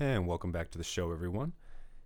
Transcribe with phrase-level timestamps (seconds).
[0.00, 1.54] And welcome back to the show, everyone.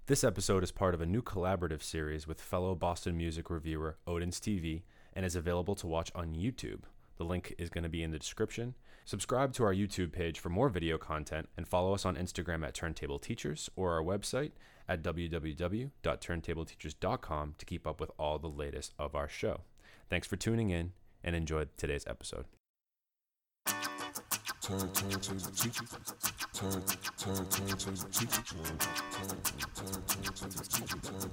[0.06, 4.40] This episode is part of a new collaborative series with fellow Boston music reviewer Odin's
[4.40, 4.80] TV
[5.12, 6.84] and is available to watch on YouTube.
[7.18, 8.76] The link is going to be in the description.
[9.04, 12.72] Subscribe to our YouTube page for more video content and follow us on Instagram at
[12.72, 14.52] Turntable Teachers or our website
[14.88, 19.60] at www.turntableteachers.com to keep up with all the latest of our show.
[20.08, 22.46] Thanks for tuning in and enjoy today's episode.
[24.62, 25.84] Turn, turn to the teacher.
[26.54, 26.82] Turn,
[27.18, 28.42] turn, turn to the teacher.
[28.44, 28.78] Turn,
[29.10, 29.42] turn,
[29.74, 30.98] turn, turn to the teacher.
[31.02, 31.30] Turn,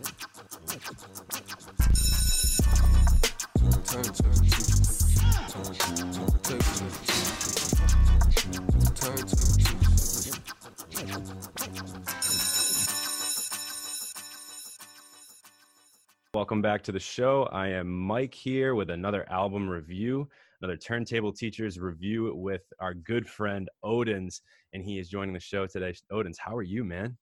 [16.34, 17.48] Welcome back to the show.
[17.52, 20.30] I am Mike here with another album review,
[20.62, 24.42] another Turntable Teachers review with our good friend Odins,
[24.74, 25.94] and he is joining the show today.
[26.12, 27.18] Odins, how are you, man?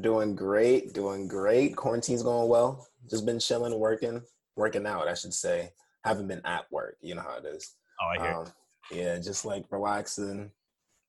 [0.00, 1.74] Doing great, doing great.
[1.76, 2.86] Quarantine's going well.
[3.10, 4.22] Just been chilling, working,
[4.54, 5.70] working out, I should say.
[6.04, 6.96] Haven't been at work.
[7.00, 7.74] You know how it is.
[8.00, 8.34] Oh, I hear.
[8.36, 8.46] Um,
[8.92, 10.50] yeah, just like relaxing,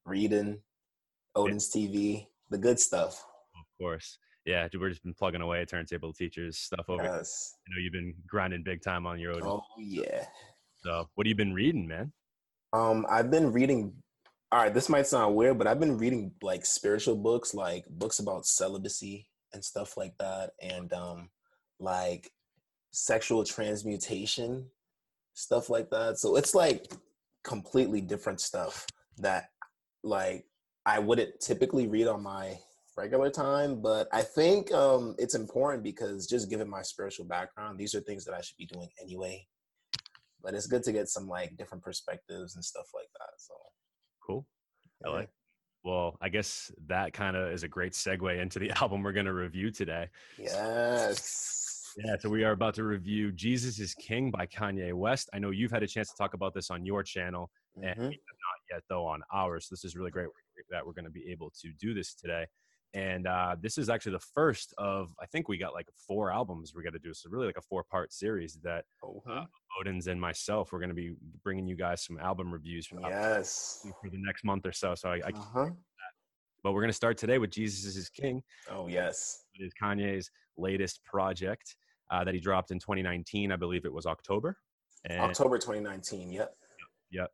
[0.06, 0.60] reading,
[1.36, 3.26] Odin's TV, the good stuff.
[3.56, 4.18] of course.
[4.46, 7.04] Yeah, dude, we're just been plugging away at Turntable Teachers stuff over.
[7.04, 7.58] Yes.
[7.68, 9.44] I know you've been grinding big time on your Odins.
[9.46, 10.26] Oh yeah.
[10.84, 12.12] So, what have you been reading, man?
[12.74, 13.94] Um, I've been reading.
[14.52, 18.20] All right, this might sound weird, but I've been reading like spiritual books, like books
[18.20, 21.30] about celibacy and stuff like that, and um,
[21.80, 22.32] like
[22.92, 24.66] sexual transmutation,
[25.34, 26.18] stuff like that.
[26.18, 26.92] So it's like
[27.44, 29.50] completely different stuff that
[30.04, 30.46] like
[30.86, 32.58] I wouldn't typically read on my
[32.98, 37.94] regular time, but I think um, it's important because just given my spiritual background, these
[37.94, 39.46] are things that I should be doing anyway.
[40.42, 43.30] But it's good to get some like different perspectives and stuff like that.
[43.38, 43.54] So
[44.26, 44.46] Cool.
[45.06, 45.30] I like.
[45.84, 49.26] Well, I guess that kind of is a great segue into the album we're going
[49.26, 50.08] to review today.
[50.38, 51.94] Yes.
[51.98, 55.30] Yeah, so we are about to review Jesus is King by Kanye West.
[55.34, 58.04] I know you've had a chance to talk about this on your channel, and Mhm.
[58.04, 59.68] have not yet, though, on ours.
[59.68, 60.28] So this is really great
[60.70, 62.46] that we're going to be able to do this today.
[62.94, 66.74] And uh, this is actually the first of, I think we got like four albums
[66.74, 67.14] we're to do.
[67.14, 69.46] So, really, like a four part series that Oh, uh,
[69.80, 71.14] Odin's and myself, we're going to be
[71.44, 73.86] bringing you guys some album reviews for, yes.
[74.02, 74.96] for the next month or so.
[74.96, 75.70] So, I, I Uh-huh.
[76.64, 78.42] but we're going to start today with Jesus is King.
[78.72, 79.44] Oh, yes.
[79.54, 81.76] It is Kanye's latest project
[82.10, 83.52] uh, that he dropped in 2019.
[83.52, 84.58] I believe it was October.
[85.06, 86.32] And, October 2019.
[86.32, 86.56] Yep.
[87.12, 87.32] Yep.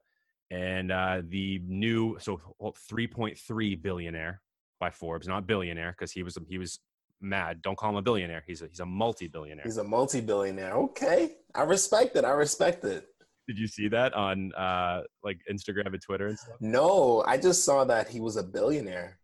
[0.51, 4.41] And uh, the new so 3.3 billionaire
[4.79, 6.79] by Forbes, not billionaire because he was he was
[7.21, 7.61] mad.
[7.61, 8.43] Don't call him a billionaire.
[8.45, 9.63] He's a he's a multi-billionaire.
[9.63, 10.73] He's a multi-billionaire.
[10.73, 11.35] Okay.
[11.53, 12.25] I respect it.
[12.25, 13.07] I respect it.
[13.47, 16.55] Did you see that on uh, like Instagram and Twitter and stuff?
[16.59, 19.19] No, I just saw that he was a billionaire.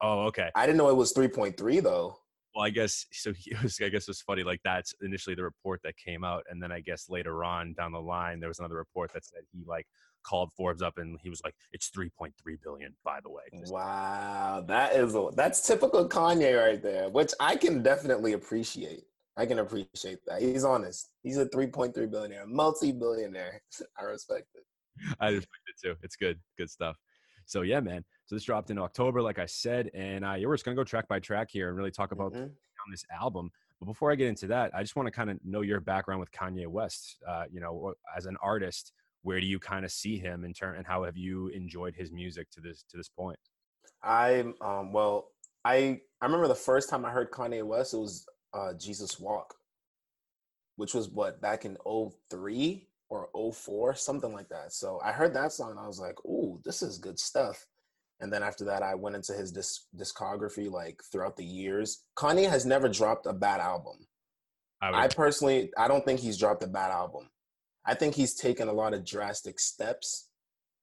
[0.00, 0.50] Oh, okay.
[0.54, 2.18] I didn't know it was 3.3 though.
[2.54, 3.32] Well, I guess so.
[3.32, 3.78] He was.
[3.82, 4.44] I guess it was funny.
[4.44, 7.92] Like that's initially the report that came out, and then I guess later on down
[7.92, 9.86] the line there was another report that said he like
[10.24, 12.32] called Forbes up and he was like, "It's 3.3
[12.62, 17.32] billion, by the way." Just- Wow, that is a, that's typical Kanye right there, which
[17.40, 19.04] I can definitely appreciate.
[19.36, 20.40] I can appreciate that.
[20.40, 21.10] He's honest.
[21.24, 23.60] He's a 3.3 billionaire, multi-billionaire.
[24.00, 24.62] I respect it.
[25.18, 25.96] I respect it too.
[26.02, 26.96] It's good, good stuff.
[27.46, 28.04] So yeah, man.
[28.26, 30.84] So this dropped in October, like I said, and uh, yeah, we're just gonna go
[30.84, 32.44] track by track here and really talk about Mhm.
[32.44, 33.50] on this album.
[33.80, 36.20] But before I get into that, I just want to kind of know your background
[36.20, 37.18] with Kanye West.
[37.26, 38.92] Uh, you know, as an artist,
[39.22, 42.10] where do you kind of see him in turn, and how have you enjoyed his
[42.12, 43.38] music to this to this point?
[44.02, 45.32] I um well,
[45.64, 49.54] I I remember the first time I heard Kanye West, it was uh Jesus Walk,
[50.76, 54.72] which was what back in 03 or 04, something like that.
[54.72, 57.66] So I heard that song and I was like, "Ooh, this is good stuff."
[58.20, 62.04] And then after that, I went into his disc- discography like throughout the years.
[62.16, 64.06] Kanye has never dropped a bad album.
[64.80, 67.28] I would, I personally, I don't think he's dropped a bad album.
[67.86, 70.28] I think he's taken a lot of drastic steps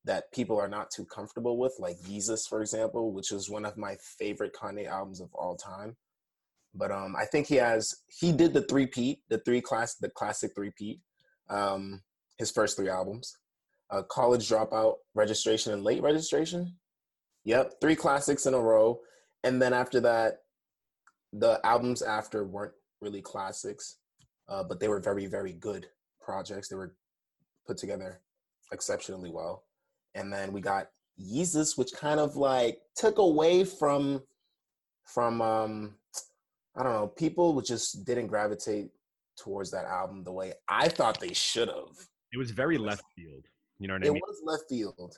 [0.04, 3.78] that people are not too comfortable with, like Yeezus, for example, which is one of
[3.78, 5.96] my favorite Kanye albums of all time.
[6.74, 10.10] But um, I think he has he did the three peat, the three class, the
[10.10, 11.02] classic three peat,
[11.50, 12.02] um,
[12.38, 13.38] his first three albums,
[13.90, 16.76] uh, College Dropout, Registration, and Late Registration.
[17.44, 19.00] Yep, three classics in a row,
[19.44, 20.44] and then after that,
[21.34, 23.98] the albums after weren't really classics,
[24.48, 25.88] uh, but they were very, very good
[26.22, 26.68] projects.
[26.68, 26.96] They were
[27.66, 28.22] put together
[28.72, 29.64] exceptionally well.
[30.16, 30.90] And then we got
[31.20, 34.22] Yeezus, which kind of like took away from
[35.06, 35.96] from um
[36.76, 38.92] I don't know, people which just didn't gravitate
[39.38, 42.08] towards that album the way I thought they should have.
[42.32, 43.46] it was very left field.
[43.80, 44.18] You know what I mean?
[44.18, 45.18] It was left field.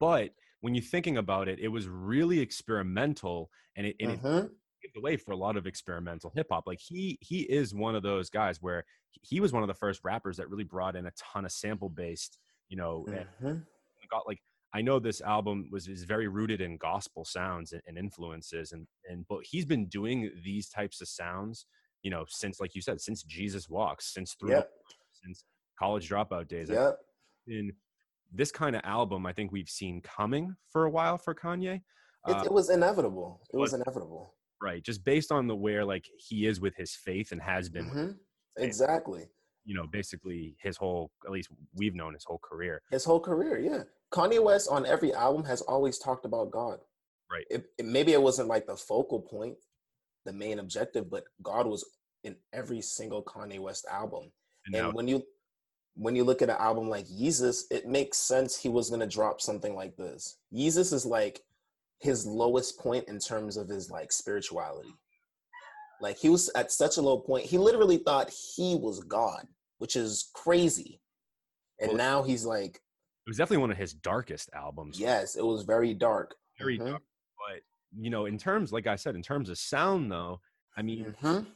[0.00, 0.30] But
[0.60, 4.50] when you're thinking about it, it was really experimental, and it, and it Mhm.
[4.82, 6.66] paved the way for a lot of experimental hip hop.
[6.66, 8.84] Like he he is one of those guys where
[9.22, 11.88] he was one of the first rappers that really brought in a ton of sample
[11.90, 12.38] based,
[12.68, 13.66] you know, and Mhm.
[14.10, 14.40] got like
[14.74, 18.86] I know this album was is very rooted in gospel sounds and, and influences, and
[19.08, 21.66] and but he's been doing these types of sounds,
[22.02, 24.70] you know, since like you said, since Jesus Walks, since through, Yep.
[25.12, 25.44] since
[25.78, 26.68] College Dropout days.
[26.70, 27.00] Yep.
[27.46, 27.72] In
[28.32, 31.76] this kind of album, I think we've seen coming for a while for Kanye.
[31.76, 31.82] It,
[32.36, 33.40] Uh, it was inevitable.
[33.52, 34.34] It was inevitable.
[34.60, 37.88] right just based on the where like he is with his faith and has been
[37.90, 38.18] Mhm.
[38.56, 39.28] Exactly.
[39.64, 43.58] you know basically his whole at least we've known his whole career His whole career,
[43.58, 43.84] yeah.
[44.10, 46.80] Kanye West on every album has always talked about God.
[47.30, 47.46] Right.
[47.50, 49.56] It, it- maybe it wasn't like the focal point,
[50.24, 51.84] the main objective, but God was
[52.24, 54.32] in every single Kanye West album.
[54.66, 55.22] and And now when you
[55.98, 59.40] when you look at an album like Yeezus, it makes sense he was gonna drop
[59.40, 60.38] something like this.
[60.54, 61.42] Yeezus is like
[62.00, 64.94] his lowest point in terms of his like spirituality.
[66.00, 69.44] Like he was at such a low point, he literally thought he was God,
[69.78, 71.00] which is crazy.
[71.80, 75.44] And Well- now he's like, it was definitely one of his darkest albums yes, it
[75.44, 76.34] was very dark.
[76.58, 76.86] very Mhm.
[76.90, 77.02] dark
[77.36, 77.62] but
[77.96, 80.40] you know in terms like i said in terms of sound though
[80.76, 81.46] i mean Mhm.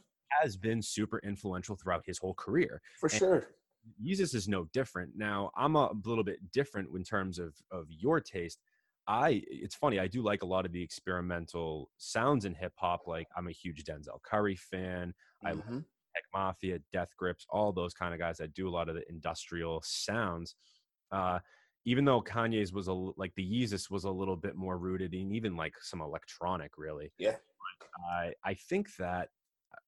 [0.41, 3.55] has been super influential throughout his whole career For And- sure.
[4.01, 5.13] Jesus is no different.
[5.15, 8.59] Now, I'm a little bit different in terms of of your taste.
[9.07, 13.01] I it's funny, I do like a lot of the experimental sounds in hip hop.
[13.07, 15.13] Like I'm a huge Denzel Curry fan.
[15.45, 15.85] I love Mhm.
[16.15, 19.03] Tech Mafia, Death Grips, all those kind of guys that do a lot of the
[19.09, 20.55] industrial sounds.
[21.11, 21.39] Uh,
[21.85, 25.33] even though Kanye's was a like the Yeezus was a little bit more rooted in
[25.33, 27.11] even like some electronic, really.
[27.17, 27.37] Yeah.
[28.09, 29.29] I I think that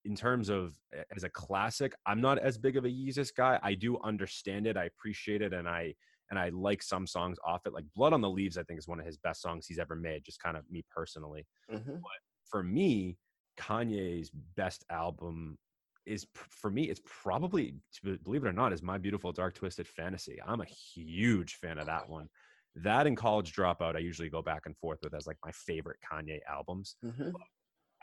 [0.06, 0.80] in terms of
[1.16, 3.60] as a classic, I'm not as big of a Yeezus guy.
[3.64, 5.96] I do understand it, I appreciate it, and I
[6.30, 7.74] and I like some songs off it.
[7.74, 9.96] Like Blood on the Leaves, I think is one of his best songs he's ever
[9.96, 10.24] made.
[10.26, 12.06] Just kind of me personally Mhm.
[12.44, 13.18] for me,
[13.58, 15.58] Kanye's best album
[16.06, 16.90] is for me.
[16.90, 20.40] It's probably, believe it or not, is My Beautiful Dark Twisted Fantasy.
[20.46, 22.30] I'm a huge fan of that one.
[22.76, 26.00] That and College Dropout, I usually go back and forth with as like my favorite
[26.02, 26.98] Kanye albums.
[27.02, 27.46] Mhm.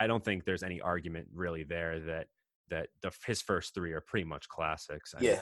[0.02, 2.26] I don't think there's any argument really there that
[2.70, 5.14] that the, his first three are pretty much classics.
[5.16, 5.40] I mean, Yeah.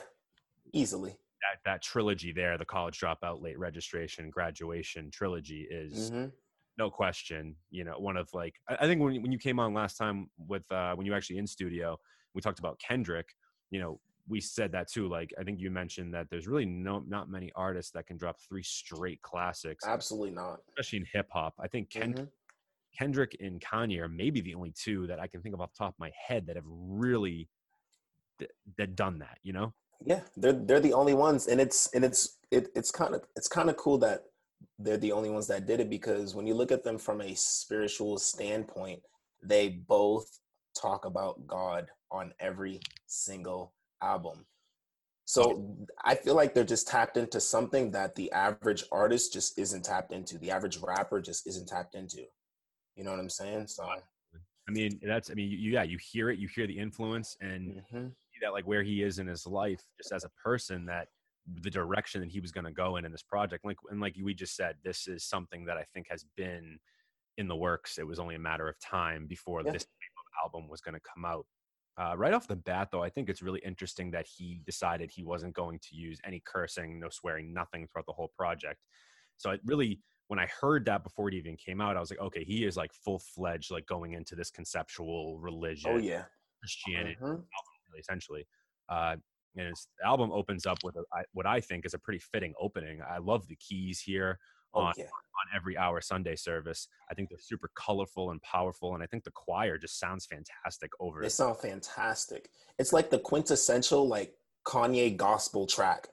[0.73, 1.17] Easily.
[1.41, 6.31] that that trilogy there, the College Dropout, Late Registration, Graduation trilogy is Mhm.
[6.77, 9.97] no question you know one of like i think when, when you came on last
[9.97, 11.99] time with uh when you were actually in studio
[12.33, 13.27] we talked about kendrick
[13.71, 13.99] you know
[14.29, 17.51] we said that too like i think you mentioned that there's really no not many
[17.55, 20.61] artists that can drop three straight classics Absolutely not.
[20.69, 22.27] especially in hip-hop i think Ken- Mhm.
[22.97, 25.77] Kendrick and kanye are maybe the only two that i can think of off the
[25.77, 27.47] top of my head that have really
[28.39, 29.73] th- that done that you know
[30.05, 33.47] Yeah, they're they're the only ones, and it's and it's it, it's kind of it's
[33.47, 34.23] kind of cool that
[34.79, 37.35] they're the only ones that did it because when you look at them from a
[37.35, 39.01] spiritual standpoint,
[39.43, 40.39] they both
[40.79, 44.45] talk about God on every single album.
[45.25, 49.85] So I feel like they're just tapped into something that the average artist just isn't
[49.85, 50.37] tapped into.
[50.37, 52.25] The average rapper just isn't tapped into.
[52.95, 53.67] You know what I'm saying?
[53.67, 53.87] So
[54.67, 57.81] i mean that's i mean you, yeah you hear it you hear the influence and
[57.93, 58.09] mhm.
[58.09, 61.07] see that like where he is in his life just as a person that
[61.61, 64.15] the direction that he was going to go in in this project like and like
[64.23, 66.77] we just said this is something that i think has been
[67.37, 69.71] in the works it was only a matter of time before Yeah.
[69.71, 71.45] this type of album was going to come out
[71.97, 75.23] uh, right off the bat though i think it's really interesting that he decided he
[75.23, 78.79] wasn't going to use any cursing no swearing nothing throughout the whole project
[79.37, 79.99] so it really
[80.31, 82.77] when i heard that before it even came out i was like okay he is
[82.77, 86.23] like full-fledged like going into this conceptual religion oh yeah,
[86.61, 87.43] christianity Mhm.
[87.89, 88.47] really, essentially.
[88.87, 89.17] Uh,
[89.57, 92.53] and his album opens up with a, I, what I think is a pretty fitting
[92.57, 93.01] opening.
[93.05, 94.39] I love the keys here
[94.73, 95.03] oh on, yeah.
[95.05, 96.87] on every hour Sunday service.
[97.09, 100.91] I think they're super colorful and powerful, and I think the choir just sounds fantastic
[101.01, 101.31] over They it.
[101.31, 102.49] sound fantastic.
[102.79, 104.33] It's like the quintessential like
[104.65, 106.07] Kanye gospel track.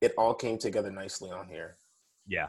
[0.00, 1.76] It all came together nicely on here.
[2.26, 2.48] Yeah,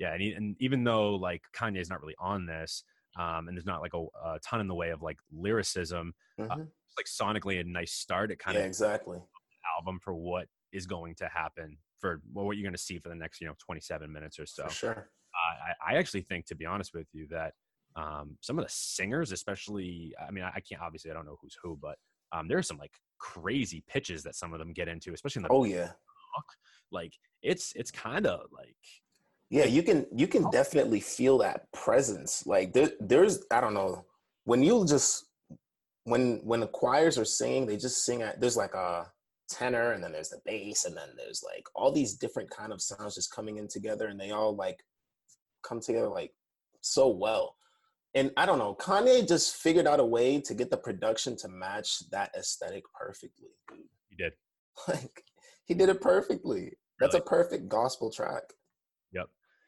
[0.00, 2.82] yeah, and, he, and even though like Kanye's not really on this,
[3.18, 6.68] um, and there's not like a, a ton in the way of like lyricism, Mhm.
[6.68, 8.30] it's like sonically a nice start.
[8.32, 9.18] It kind yeah, of exactly.
[9.76, 13.10] album for what is going to happen for well, what you're going to see for
[13.10, 14.64] the next you know 27 minutes or so.
[14.64, 15.10] For sure.
[15.34, 17.52] uh, I, I actually think, to be honest with you, that
[17.94, 21.36] um, some of the singers, especially, I mean, I, I can't obviously I don't know
[21.42, 21.96] who's who, but
[22.32, 25.42] um, there are some like crazy pitches that some of them get into, especially in
[25.44, 25.92] the Oh yeah.
[26.92, 28.76] Like it's it's kind of like
[29.50, 30.50] Yeah, you can you can oh.
[30.50, 32.46] definitely feel that presence.
[32.46, 34.04] Like there there's I don't know
[34.44, 35.26] when you just
[36.04, 39.10] when when the choirs are singing, they just sing at there's like a
[39.48, 42.80] tenor and then there's the bass and then there's like all these different kind of
[42.80, 44.78] sounds just coming in together and they all like
[45.62, 46.32] come together like
[46.80, 47.56] so well.
[48.14, 51.48] And I don't know, Kanye just figured out a way to get the production to
[51.48, 53.50] match that aesthetic perfectly.
[54.08, 54.32] He did.
[54.88, 55.24] Like
[55.66, 56.72] he did it perfectly.
[57.00, 57.24] That's Really?
[57.26, 58.44] a perfect gospel track.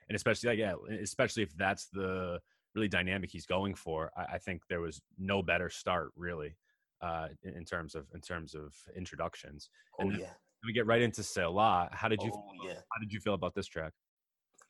[0.09, 2.41] And especially, like, yeah, especially if that's the
[2.75, 6.57] really dynamic he's going for, I, I think there was no better start really
[7.03, 9.71] uh, in, in terms of in terms of introductions.
[9.99, 10.31] Oh And yeah.
[10.65, 11.89] We get right into Selah.
[11.91, 12.75] How did you Oh yeah.
[12.75, 13.93] how did you feel about this track?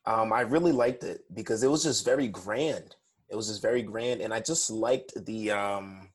[0.06, 2.96] Um, I really liked it because it was just very grand.
[3.28, 6.08] It was just very grand, and I just liked the um,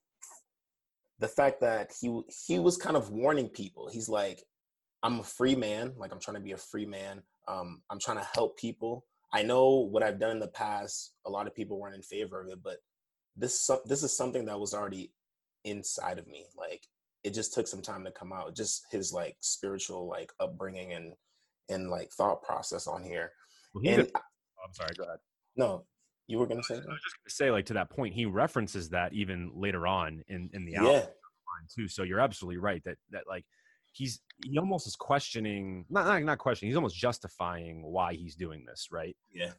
[1.19, 3.87] the fact that he he was kind of warning people.
[3.87, 4.43] He's like,
[5.03, 5.93] "I'm a free man.
[5.95, 7.21] Like I'm trying to be a free man.
[7.47, 9.05] Um, I'm trying to help people.
[9.33, 11.13] I know what I've done in the past.
[11.25, 12.77] A lot of people weren't in favor of it, but
[13.35, 15.11] this this is something that was already
[15.63, 16.45] inside of me.
[16.57, 16.87] Like
[17.23, 18.55] it just took some time to come out.
[18.55, 21.13] Just his like spiritual like upbringing and
[21.69, 23.31] and like thought process on here.
[23.73, 24.19] Well, And oh,
[24.65, 24.95] I'm sorry.
[24.97, 25.19] Go ahead.
[25.55, 25.85] no,
[26.27, 27.03] you were gonna say I was that?
[27.03, 30.65] just gonna say, like to that point, he references that even later on in in
[30.65, 31.09] the Yeah, album
[31.73, 31.87] too.
[31.87, 33.45] So you're absolutely right that that like
[33.97, 38.63] he's he almost is questioning not not, not questioning he's almost justifying why he's doing
[38.65, 39.53] this right yeah,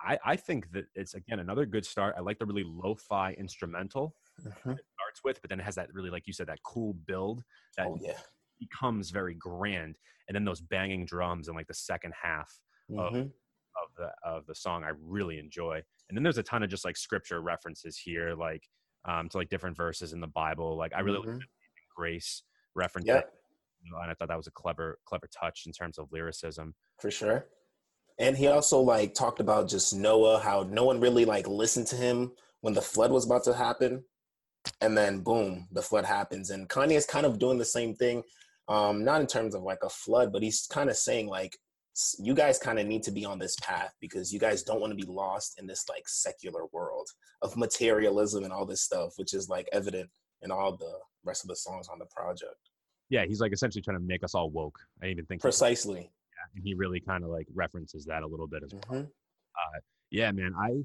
[0.00, 2.14] I, I think that it's again another good start.
[2.16, 4.78] I like the really lo-fi instrumental Mhm.
[4.78, 7.42] it starts with, but then it has that really, like you said, that cool build
[7.76, 8.18] that Oh yeah.
[8.60, 9.96] becomes very grand,
[10.28, 12.50] and then those banging drums in like the second half
[12.96, 13.32] of- Mhm.
[13.82, 15.82] of the of the song I really enjoy.
[16.08, 18.68] And then there's a ton of just like scripture references here, like
[19.04, 20.76] um, to like different verses in the Bible.
[20.76, 21.40] Like I really like Mhm.
[21.40, 21.46] the
[21.96, 22.44] grace
[22.76, 23.22] reference, Yeah,
[23.84, 26.74] and I thought that was a clever clever touch in terms of lyricism.
[27.00, 27.46] for sure.
[28.18, 31.96] And he also like talked about just Noah, how no one really like listened to
[31.96, 34.04] him when the flood was about to happen,
[34.80, 36.50] and then boom, the flood happens.
[36.50, 38.22] And Kanye is kind of doing the same thing,
[38.68, 41.56] um, not in terms of like a flood, but he's kind of saying like,
[42.18, 44.90] you guys kind of need to be on this path because you guys don't want
[44.90, 47.06] to be lost in this like secular world
[47.42, 50.08] of materialism and all this stuff, which is like evident
[50.40, 52.56] in all the rest of the songs on the project.
[53.08, 54.78] Yeah, he's like essentially trying to make us all woke.
[55.02, 56.10] I even think he- Precisely.
[56.54, 59.02] and he really kind of like references that a little bit as well.
[59.02, 59.08] Mhm.
[60.10, 60.84] yeah man i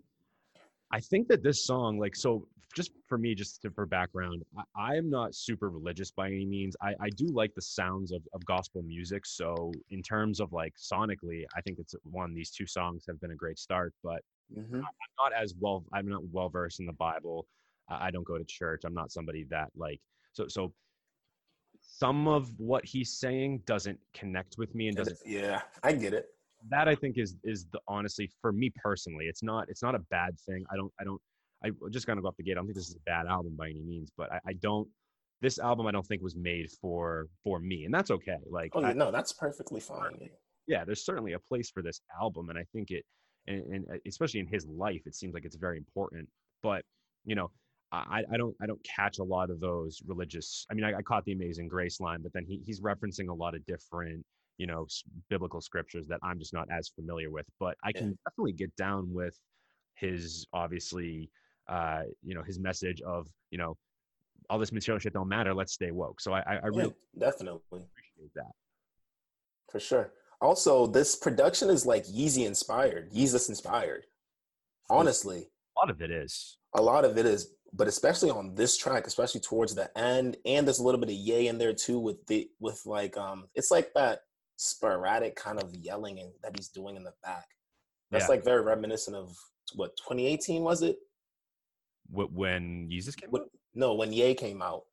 [0.91, 4.43] i think that this song like so just for me just to, for background
[4.75, 8.21] I, i'm not super religious by any means i i do like the sounds of,
[8.33, 12.67] of gospel music so in terms of like sonically i think it's one these two
[12.67, 14.21] songs have been a great start but
[14.55, 14.75] Mhm.
[14.75, 17.47] i'm not as well i'm not well versed in the bible
[17.89, 19.99] I, I don't go to church i'm not somebody that like
[20.33, 20.73] so so
[21.97, 26.27] some of what he's saying doesn't connect with me and doesn't Yeah, I get it.
[26.69, 29.99] that I think is is the honestly for me personally, it's not it's not a
[30.11, 30.63] bad thing.
[30.71, 31.21] I don't I don't
[31.63, 32.51] I just gonna go off the gate.
[32.51, 34.87] I don't think this is a bad album by any means, but I, I don't
[35.41, 38.37] this album I don't think was made for for me, and that's okay.
[38.49, 40.29] Like Oh I- yeah, no, that's perfectly fine.
[40.67, 43.03] yeah, there's certainly a place for this album, and I think it,
[43.47, 46.27] and, and especially in his life, it seems like it's very important.
[46.61, 46.83] But
[47.25, 47.49] you know,
[47.91, 50.65] I, I don't I don't catch a lot of those religious.
[50.69, 53.33] I mean, I, I caught the Amazing Grace line, but then he, he's referencing a
[53.33, 54.25] lot of different
[54.57, 57.45] you know s- biblical scriptures that I'm just not as familiar with.
[57.59, 57.99] But I Yeah.
[58.01, 59.37] can definitely get down with
[59.95, 61.29] his obviously
[61.69, 63.77] uh, you know his message of you know
[64.49, 65.53] all this material shit don't matter.
[65.53, 66.19] Let's stay woke.
[66.19, 68.51] So I I, I Yeah, really definitely, appreciate that.
[69.71, 70.11] for sure.
[70.41, 74.05] Also, this production is like Yeezy inspired, Yeezus inspired.
[74.89, 76.57] Honestly, A lot of it is.
[76.75, 80.65] a lot of it is, but especially on this track, especially towards the end, and
[80.65, 83.71] there's a little bit of Ye in there too with the with like um, it's
[83.71, 84.21] like that
[84.57, 87.45] sporadic kind of yelling and that he's doing in the back.
[88.09, 88.29] That's Yeah.
[88.29, 89.37] like very reminiscent of
[89.75, 90.97] what 2018 was it?
[92.11, 93.51] Wh- When Jesus came What, out.
[93.75, 94.83] no, when Ye came out.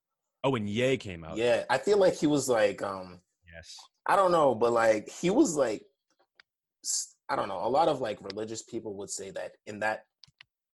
[0.43, 1.37] Oh, when Ye came out.
[1.39, 3.79] Yeah, I feel like he was like um Yes.
[4.07, 5.83] I don't know, but like he was like
[7.31, 7.65] I don't know.
[7.65, 10.05] A lot of like religious people would say that in that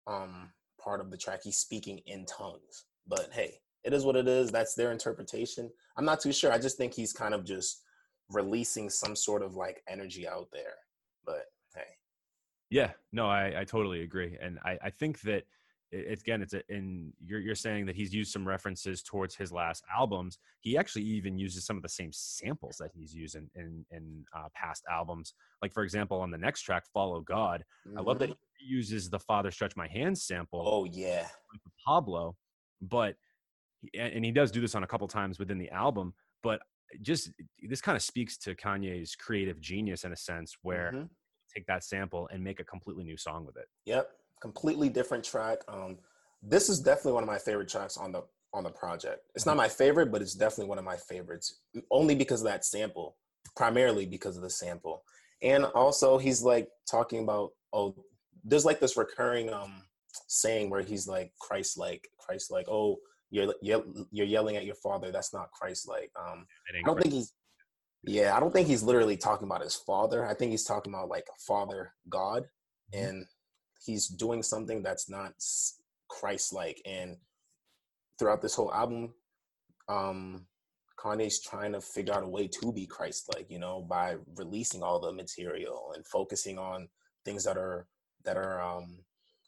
[0.08, 0.50] um
[0.82, 2.84] part of the track he's speaking in tongues.
[3.06, 4.50] But hey, it is what it is.
[4.50, 5.70] That's their interpretation.
[5.96, 6.52] I'm not too sure.
[6.52, 7.82] I just think he's kind of just
[8.30, 10.74] releasing some sort of like energy out there.
[11.24, 11.82] But hey,
[12.70, 12.92] Yeah.
[13.12, 15.44] No, I, I totally agree, and I, I think that
[15.90, 19.34] it, it's again, it's a, and you're you're saying that he's used some references towards
[19.34, 20.38] his last albums.
[20.60, 24.24] He actually even uses some of the same samples that he's used in in, in
[24.36, 25.34] uh, past albums.
[25.62, 27.64] Like for example, on the next track, "Follow God,"
[27.96, 28.34] I love that Mhm.
[28.34, 30.62] he uses the "Father Stretch My Hands" sample.
[30.66, 31.28] Oh yeah.
[31.86, 32.36] Pablo,
[32.80, 33.16] but
[33.94, 36.14] and he does do this on a couple times within the album.
[36.42, 36.60] But
[37.00, 37.30] just
[37.62, 41.08] this kind of speaks to Kanye's creative genius in a sense, where Mhm.
[41.54, 43.68] take that sample and make a completely new song with it.
[43.86, 45.60] Yep, completely different track.
[45.68, 45.98] Um,
[46.42, 49.30] this is definitely one of my favorite tracks on the on the project.
[49.36, 51.60] It's not my favorite, but it's definitely one of my favorites,
[51.92, 53.16] only because of that sample.
[53.56, 55.04] Primarily because of the sample,
[55.42, 57.94] and also he's like talking about oh,
[58.44, 59.82] there's like this recurring um
[60.26, 62.98] saying where he's like Christ like Christ like oh
[63.30, 67.32] you're you're yelling at your father that's not Christ like um I don't think he's
[68.02, 71.08] yeah I don't think he's literally talking about his father I think he's talking about
[71.08, 72.48] like father God
[72.94, 73.08] Mhm.
[73.08, 73.26] and
[73.84, 75.34] he's doing something that's not
[76.08, 77.16] Christ like and
[78.18, 79.14] throughout this whole album
[79.88, 80.46] um
[80.98, 84.82] Kanye's trying to figure out a way to be Christ like you know by releasing
[84.82, 86.88] all the material and focusing on
[87.24, 87.86] things that are
[88.24, 88.98] that are um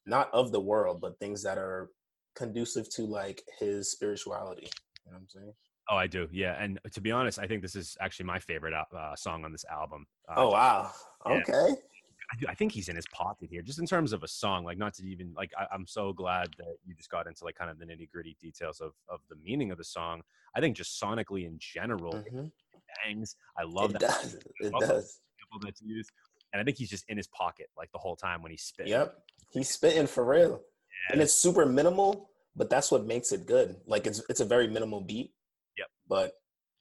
[0.06, 1.90] not of the world but things that are
[2.34, 4.68] conducive to like his spirituality
[5.04, 5.52] you know what i'm saying
[5.90, 6.28] Oh, I do.
[6.30, 9.50] Yeah, and to be honest, I think this is actually my favorite uh, song on
[9.52, 10.06] this album.
[10.28, 10.90] Uh, oh wow
[11.26, 11.32] yeah.
[11.32, 11.74] okay
[12.48, 14.64] I, think he's in his pocket here, just in terms of a song.
[14.64, 17.56] Like, not to even like, I, I'm so glad that you just got into like
[17.56, 20.22] kind of the nitty gritty details of of the meaning of the song.
[20.56, 22.50] I think just sonically in general, Mhm.
[23.04, 23.36] bangs.
[23.58, 25.20] I love it that does it love that does
[25.62, 26.10] that's used,
[26.52, 28.90] and I think he's just in his pocket like the whole time when he's spitting.
[28.92, 29.14] yep
[29.50, 30.60] he's spitting for real
[31.10, 34.68] and it's super minimal but that's what makes it good like it's it's a very
[34.68, 35.32] minimal beat
[35.78, 35.86] Yep.
[36.08, 36.32] but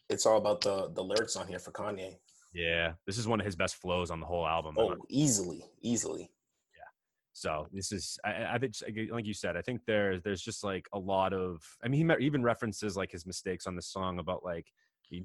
[0.10, 2.18] it's all about the the lyrics on here for kanye
[2.54, 4.76] Yeah, this is one of his best flows on the whole album.
[4.78, 6.30] Oh easily easily
[6.78, 6.90] Yeah.
[7.34, 8.74] So this is, I, I think,
[9.12, 11.64] like you said, I think there's there's just like a lot of.
[11.84, 14.68] I mean, he even references like his mistakes on the song about like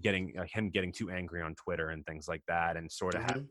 [0.03, 3.23] getting like him getting too angry on Twitter and things like that, and sort of
[3.23, 3.29] Mhm.
[3.29, 3.49] having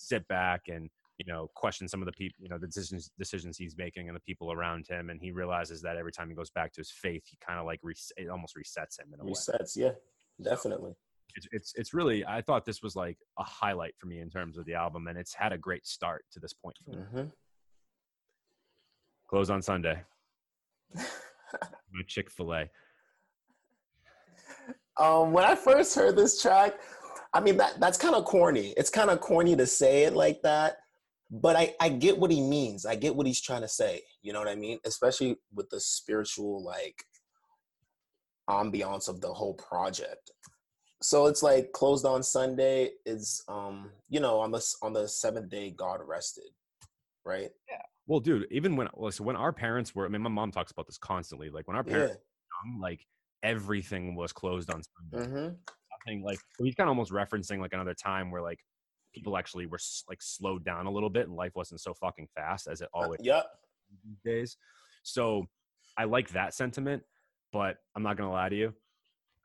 [0.00, 0.88] sit back and
[1.18, 4.16] you know question some of the people, you know, the decisions decisions he's making and
[4.16, 6.90] the people around him, and he realizes that every time he goes back to his
[6.90, 9.32] faith, he kind of like res- it almost resets him in a way.
[9.32, 9.90] resets yeah
[10.42, 10.92] definitely
[11.36, 14.56] It's, it's it's really I thought this was like a highlight for me in terms
[14.56, 16.76] of the album, and it's had a great start to this point.
[16.84, 17.02] For me.
[17.12, 17.28] hmm
[19.28, 20.02] Close on Sunday.
[20.94, 22.68] My Chick Fil A.
[24.98, 26.74] um when i first heard this track
[27.34, 30.40] i mean that that's kind of corny it's kind of corny to say it like
[30.42, 30.76] that
[31.30, 34.32] but i i get what he means i get what he's trying to say you
[34.32, 37.04] know what i mean especially with the spiritual like
[38.48, 40.32] ambiance of the whole project
[41.02, 45.48] so it's like closed on sunday is um you know on the on the seventh
[45.48, 46.50] day god rested
[47.24, 47.76] right Yeah.
[48.06, 50.72] Well, dude, even when well, so when our parents were, I mean, my mom talks
[50.72, 51.48] about this constantly.
[51.48, 53.06] Like when our parents yeah were young, like
[53.44, 55.30] everything was closed on Sunday.
[55.30, 55.48] hmm
[56.06, 58.58] Like he's kind of almost referencing like another time where like
[59.14, 62.68] people actually were like slowed down a little bit and life wasn't so fucking fast
[62.68, 63.46] as it always yep
[64.24, 64.56] days.
[65.02, 65.46] So
[65.96, 67.02] I like that sentiment,
[67.52, 68.74] but I'm not gonna lie to you.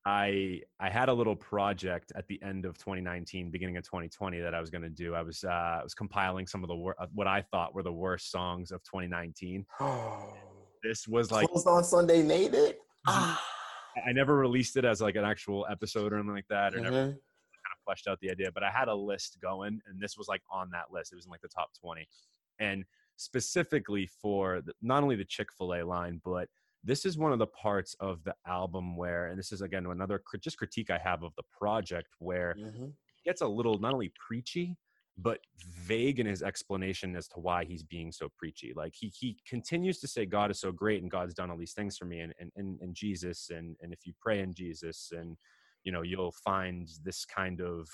[0.05, 4.53] I I had a little project at the end of 2019, beginning of 2020 that
[4.53, 5.15] I was gonna do.
[5.15, 7.83] I was uh, I was compiling some of the wor- uh, what I thought were
[7.83, 9.65] the worst songs of 2019.
[10.83, 13.41] This was like closed on sunday made it ah.
[14.03, 16.95] I never released it as like an actual episode or anything like that, or never
[16.95, 17.11] Mhm.
[17.11, 20.27] kind of fleshed out the idea, but I had a list going, and this was
[20.27, 21.11] like on that list.
[21.13, 22.07] It was in like the top 20.
[22.59, 22.85] And
[23.17, 26.49] specifically for the, not only the Chick fil A line, but
[26.83, 30.21] this is one of the parts of the album where, and this is again another
[30.39, 32.89] just critique I have of the project, where Mhm.
[32.89, 34.77] it gets a little not only preachy,
[35.17, 35.39] but
[35.85, 38.73] vague in his explanation as to why he's being so preachy.
[38.75, 41.73] Like he he continues to say God is so great and God's done all these
[41.73, 45.11] things for me and and, and, and Jesus and and if you pray in Jesus
[45.13, 45.37] and
[45.83, 47.87] you know you'll find this kind of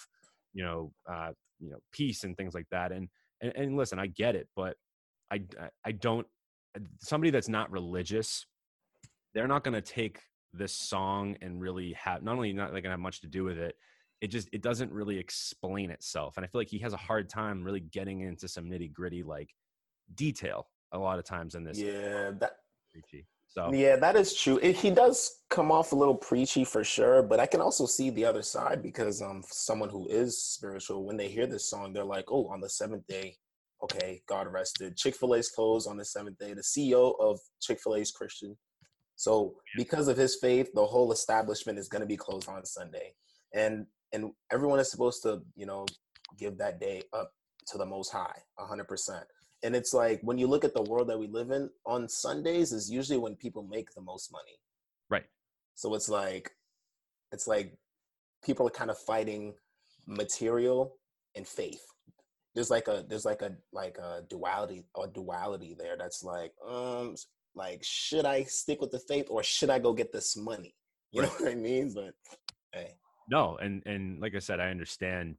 [0.54, 3.08] you know uh you know peace and things like that and
[3.42, 4.76] and, and listen I get it but
[5.32, 5.44] I
[5.86, 6.26] I- don't
[7.02, 8.46] somebody that's not religious
[9.34, 10.20] they're not going to take
[10.54, 13.58] this song and really have not only not like gonna have much to do with
[13.58, 13.76] it
[14.22, 17.28] it just it doesn't really explain itself and i feel like he has a hard
[17.28, 19.54] time really getting into some nitty gritty like
[20.16, 22.58] detail a lot of times in this yeah that
[22.92, 24.60] preachy so Yeah, that is true.
[24.62, 28.10] It, he does come off a little preachy for sure, but I can also see
[28.10, 32.06] the other side because um, someone who is spiritual, when they hear this song, they're
[32.06, 33.36] like, "Oh, on the seventh day,
[33.84, 34.96] okay, God rested.
[34.96, 36.54] Chick Fil A's closed on the seventh day.
[36.54, 38.56] The CEO of chick-fil-a's Christian,
[39.16, 43.14] so because of his faith, the whole establishment is going to be closed on Sunday,
[43.54, 45.86] and and everyone is supposed to, you know,
[46.38, 47.34] give that day up
[47.68, 49.26] to the Most High, hundred percent."
[49.64, 52.72] and it's like when you look at the world that we live in on sundays
[52.72, 54.58] is usually when people make the most money.
[55.10, 55.26] Right.
[55.76, 56.52] So it's like
[57.32, 57.78] it's like
[58.44, 59.54] people are kind of fighting
[60.08, 60.98] material
[61.36, 61.84] and faith.
[62.56, 67.16] There's like a there's like a like a duality or duality there that's like um
[67.54, 70.76] like should i stick with the faith or should i go get this money?
[71.12, 71.94] You know what i mean?
[71.94, 72.14] But
[72.72, 72.94] hey
[73.32, 75.36] no and and like i said i understand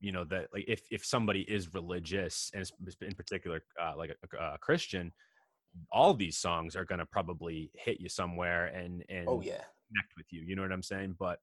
[0.00, 2.70] you know that like if if somebody is religious and
[3.02, 5.12] in particular uh, like a, a christian
[5.90, 9.62] all these songs are going to probably hit you somewhere and and oh yeah.
[9.88, 11.16] connect with you you know what i'm saying?
[11.18, 11.38] But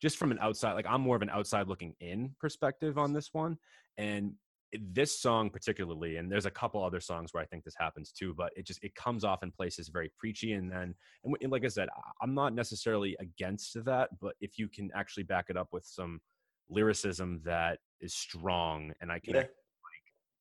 [0.00, 3.32] just from an outside like i'm more of an outside looking in perspective on this
[3.32, 3.56] one
[3.98, 4.32] and
[4.72, 8.34] this song particularly and there's a couple other songs where i think this happens too
[8.36, 11.64] but it just it comes off in places very preachy and then and, and like
[11.64, 11.88] i said
[12.20, 16.20] i'm not necessarily against that but if you can actually back it up with some
[16.68, 19.40] lyricism that is strong and i can Yeah.
[19.42, 19.50] ac-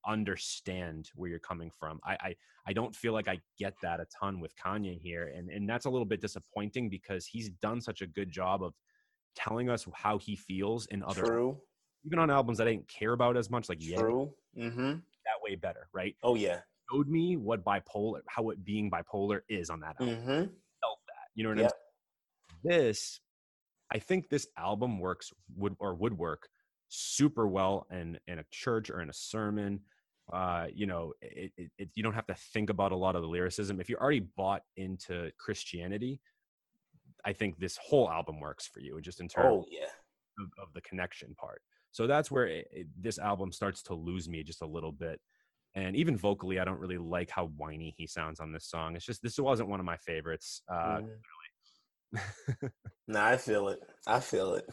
[0.08, 2.36] understand where you're coming from I, I
[2.68, 5.86] i don't feel like i get that a ton with kanye here and and that's
[5.86, 8.74] a little bit disappointing because he's done such a good job of
[9.36, 11.58] telling us how he feels in other True.
[12.06, 14.34] Even on albums that I didn't care about as much, like yeah, True.
[14.58, 14.92] Mm-hmm.
[14.92, 16.16] that way better, right?
[16.24, 16.60] Oh yeah.
[16.92, 20.16] Showed me what bipolar, how it being bipolar is on that album.
[20.18, 20.30] Mm-hmm.
[20.30, 21.58] Felt that, you know what.
[21.60, 21.72] I'm saying?
[22.64, 23.20] This,
[23.92, 26.48] I think this album works would or would work
[26.90, 29.80] super well in in a church or in a sermon.
[30.32, 33.22] Uh, you know, it, it, it you don't have to think about a lot of
[33.22, 33.80] the lyricism.
[33.80, 36.20] If you're already bought into Christianity,
[37.26, 39.86] I think this whole album works for you, just in terms Oh yeah.
[40.40, 41.62] of, of the connection part.
[41.96, 45.18] So that's where it, it, this album starts to lose me just a little bit.
[45.76, 48.98] And even vocally, I don't really like how whiny he sounds on this song.
[48.98, 50.62] It's just this wasn't one of my favorites.
[50.70, 51.10] Uh, Mhm.
[53.08, 53.80] Nah, I feel it.
[54.08, 54.66] I feel it.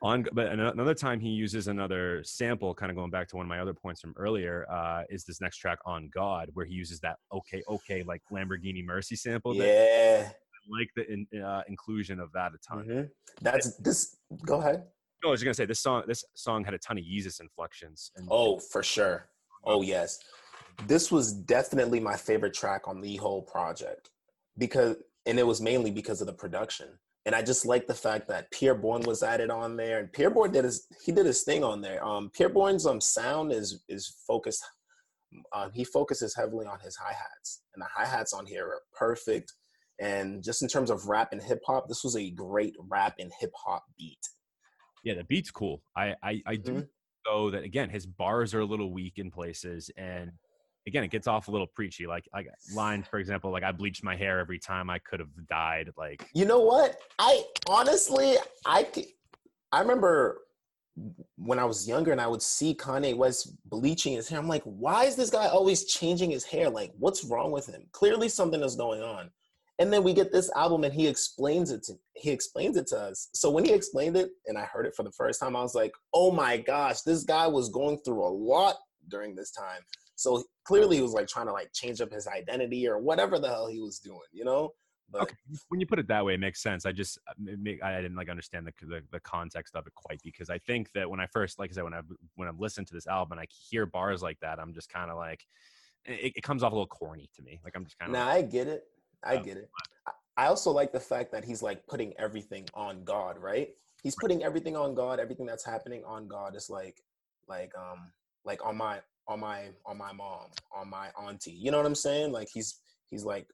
[0.00, 3.50] on, but another time he uses another sample, kind of going back to one of
[3.50, 7.00] my other points from earlier, uh, is this next track on God, where he uses
[7.00, 9.52] that okay, okay, like Lamborghini Mercy sample.
[9.54, 10.30] That Yeah.
[10.30, 12.86] I like the in, uh, inclusion of that a ton.
[12.86, 13.10] Mhm.
[13.42, 14.16] That's this.
[14.46, 14.86] Go ahead.
[15.22, 16.04] No, I was gonna say this song.
[16.06, 18.12] This song had a ton of Yeezus inflections.
[18.16, 19.28] And Oh, for sure.
[19.64, 20.20] Oh yes.
[20.86, 24.10] This was definitely my favorite track on the whole project
[24.56, 26.88] because and it was mainly because of the production.
[27.26, 30.32] And I just like the fact that Pi'erre Bourne was added on there and Pi'erre
[30.32, 32.04] Bourne did his he did his thing on there.
[32.04, 34.64] Um Pi'erre Bourne's um sound is is focused
[35.52, 39.52] um he focuses heavily on his hi-hats and the hi-hats on here are perfect.
[40.00, 43.32] And just in terms of rap and hip hop, this was a great rap and
[43.40, 44.20] hip hop beat.
[45.04, 45.82] Yeah, the beat's cool.
[45.96, 46.88] I I, I do Mhm.
[47.24, 50.30] though that again his bars are a little weak in places and
[50.86, 54.02] again it gets off a little preachy like like lines for example like i bleached
[54.04, 56.96] my hair every time i could have died like You know what?
[57.18, 58.86] I honestly, I
[59.72, 60.38] I remember
[61.36, 64.38] when I was younger and I would see Kanye West bleaching his hair.
[64.40, 66.68] I'm like, why is this guy always changing his hair?
[66.70, 67.82] Like, what's wrong with him?
[67.92, 69.30] Clearly, something is going on.
[69.80, 72.98] And then we get this album and he explains it to he explains it to
[72.98, 73.28] us.
[73.32, 75.74] So when he explained it and I heard it for the first time, I was
[75.74, 78.76] like, oh my gosh, this guy was going through a lot
[79.08, 79.82] during this time.
[80.16, 83.48] So clearly he was like trying to like change up his identity or whatever the
[83.48, 84.72] hell he was doing, you know?
[85.10, 85.36] But okay
[85.68, 87.32] when you put it that way it makes sense i just uh,
[87.82, 91.08] i didn't like understand the, the the context of it quite because i think that
[91.08, 92.00] when i first like i said when i
[92.34, 95.10] when i listened to this album and i hear bars like that i'm just kind
[95.10, 95.46] of like
[96.04, 98.28] it, it comes off a little corny to me like i'm just kind of Nah,
[98.28, 98.84] I get it.
[99.24, 99.70] I get it.
[100.06, 103.74] I- I also like the fact that he's like putting everything on God, right?
[104.04, 105.18] He's putting everything on God.
[105.18, 107.02] Everything that's happening on God is like,
[107.48, 108.12] like, um,
[108.44, 111.50] like on my, on my, on my mom, on my auntie.
[111.50, 112.30] You know what I'm saying?
[112.30, 112.78] Like he's,
[113.10, 113.48] he's like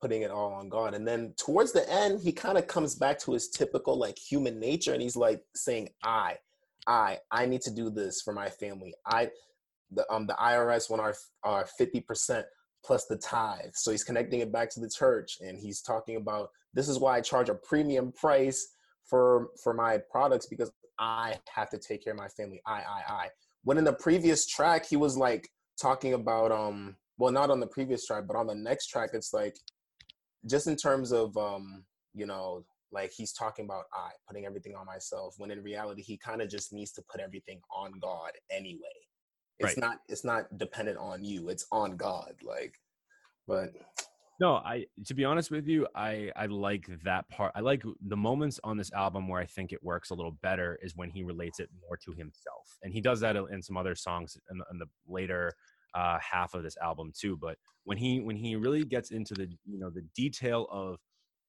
[0.00, 0.92] putting it all on God.
[0.94, 4.60] And then towards the end, he kind of comes back to his typical like human
[4.60, 6.36] nature, and he's like saying, "I,
[6.86, 8.94] I, I need to do this for my family.
[9.06, 9.30] I,
[9.90, 12.44] the um, the IRS want our our fifty percent."
[12.84, 13.72] Plus the tithe.
[13.74, 17.16] So he's connecting it back to the church and he's talking about this is why
[17.16, 22.12] I charge a premium price for for my products because I have to take care
[22.12, 22.60] of my family.
[22.66, 23.28] I I I.
[23.62, 25.48] When in the previous track he was like
[25.80, 29.32] talking about um well not on the previous track but on the next track it's
[29.32, 29.56] like
[30.46, 34.86] just in terms of um you know like he's talking about I putting everything on
[34.86, 38.93] myself when in reality he kind of just needs to put everything on God anyway.
[39.58, 39.78] It's Right.
[39.78, 41.48] not it's not dependent on you.
[41.48, 42.34] It's on God.
[42.42, 42.80] Like
[43.46, 43.70] but
[44.40, 47.52] No, I to be honest with you, I I like that part.
[47.54, 50.78] I like the moments on this album where I think it works a little better
[50.82, 53.94] is when he relates it more to himself, and he does that in some other
[53.94, 55.52] songs in the, in the later
[55.94, 57.36] uh, half of this album too.
[57.36, 60.98] But when he when he really gets into the you know the detail of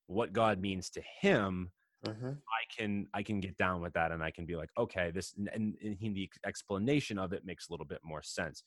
[0.07, 1.71] what God means to him,
[2.05, 2.43] mhm.
[2.49, 5.33] I can I can get down with that, and I can be like, okay, this
[5.35, 5.49] and,
[5.81, 8.63] and he- the explanation of it makes a little bit more sense.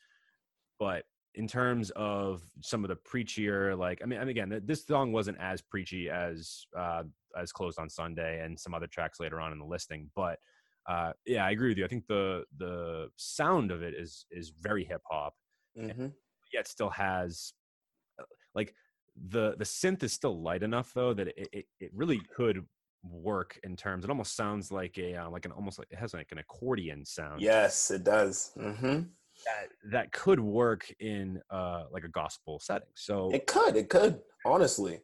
[0.79, 5.13] But in terms of some of the preachier, like I mean, and again, this song
[5.13, 7.05] wasn't as preachy as uh,
[7.37, 10.41] as closed on Sunday and some other tracks later on in the listing, but
[10.87, 11.85] uh, yeah, I agree with you.
[11.85, 15.35] I think the the sound of it is is very hip hop,
[15.75, 16.19] Mhm.
[16.53, 17.53] yet still has
[18.21, 18.25] uh,
[18.55, 18.75] like
[19.17, 22.67] the the synth is still light enough though that it, it, it really could
[23.03, 26.15] work in terms it almost sounds like a uh, like an almost like it has
[26.15, 28.53] like an accordion sound Yes, it does.
[28.59, 29.01] hmm
[29.45, 33.77] that that could work in uh like a gospel setting so It could.
[33.77, 34.21] It could.
[34.45, 35.01] Honestly,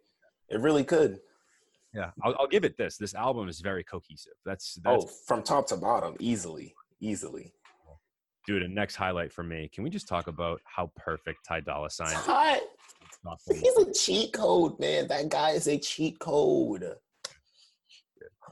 [0.49, 1.21] it really could.
[1.95, 5.43] yeah I'll, I'll give it this this album is very cohesive that's that's oh, from
[5.43, 7.53] top to bottom, easily, easily.
[8.47, 9.71] Dude, a next highlight for me.
[9.73, 12.15] Can we just talk about how perfect Ty Dolla Sign
[13.49, 15.09] he's a cheat code, man.
[15.09, 16.85] That guy is a cheat code.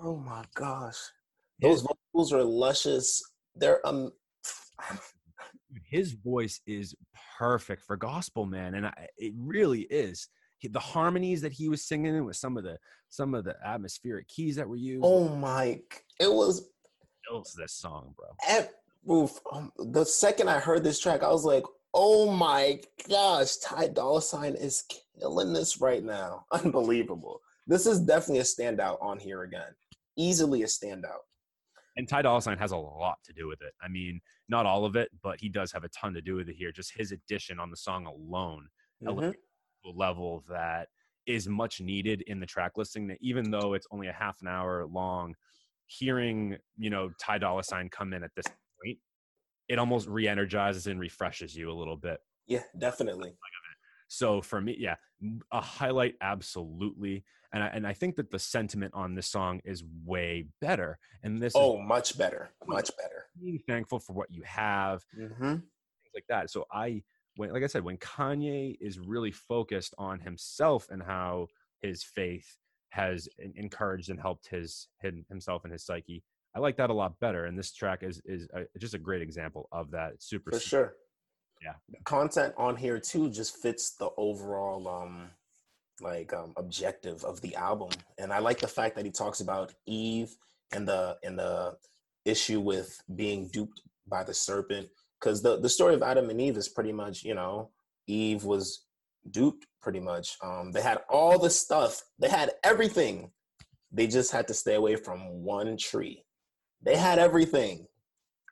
[0.02, 0.96] Oh my gosh.
[1.60, 3.22] Those vocals are luscious.
[3.54, 4.12] They're um
[5.84, 6.94] his voice is
[7.38, 10.28] perfect for gospel man and I, it really is
[10.62, 14.56] the harmonies that he was singing with some of the some of the atmospheric keys
[14.56, 15.80] that were used oh my
[16.20, 16.68] it was
[17.26, 18.72] kills this song bro at
[19.04, 19.40] roof.
[19.52, 24.22] Um, the second I heard this track, I was like, "Oh my gosh, Ty Dolla
[24.22, 24.84] Sign is
[25.18, 26.46] killing this right now!
[26.52, 27.40] Unbelievable!
[27.66, 29.72] This is definitely a standout on here again.
[30.16, 31.22] Easily a standout.
[31.96, 34.85] and Ty Dolla Sign has a lot to do with it i mean not all
[34.87, 37.12] of it but he does have a ton to do with it here just his
[37.12, 38.66] addition on the song alone
[39.03, 39.35] Mhm.
[39.85, 40.88] a level that
[41.27, 44.48] is much needed in the track listing that even though it's only a half an
[44.48, 45.35] hour long
[45.87, 48.46] hearing you know ty Dolla sign come in at this
[48.83, 48.98] point
[49.68, 53.35] it almost re-energizes and refreshes you a little bit Yeah, definitely.
[54.09, 54.96] so for me yeah
[55.53, 59.84] a highlight absolutely and I, and I think that the sentiment on this song is
[60.04, 63.26] way better and this Oh, is much better, much better.
[63.40, 66.50] being thankful for what you have hmm things like that.
[66.50, 67.02] So I,
[67.36, 71.48] when, like I said, when Kanye is really focused on himself and how
[71.80, 72.56] his faith
[72.90, 76.22] has encouraged and helped his him, himself and his psyche,
[76.54, 77.46] I like that a lot better.
[77.46, 80.12] And this track is is a, just a great example of that.
[80.14, 80.94] It's super, For super- sure.
[81.62, 81.74] Yeah.
[81.88, 85.30] the Content on here too just fits the overall um
[86.00, 87.90] like um objective of the album.
[88.18, 90.35] And I like the fact that he talks about Eve
[90.72, 91.76] and the and the
[92.24, 94.88] issue with being duped by the serpent.
[95.20, 97.70] Because the, the story of Adam and Eve is pretty much, you know,
[98.09, 98.87] Eve was
[99.31, 100.37] duped pretty much.
[100.42, 103.31] Um they had all the stuff, they had everything.
[103.92, 106.24] They just had to stay away from one tree.
[106.83, 107.87] They had everything.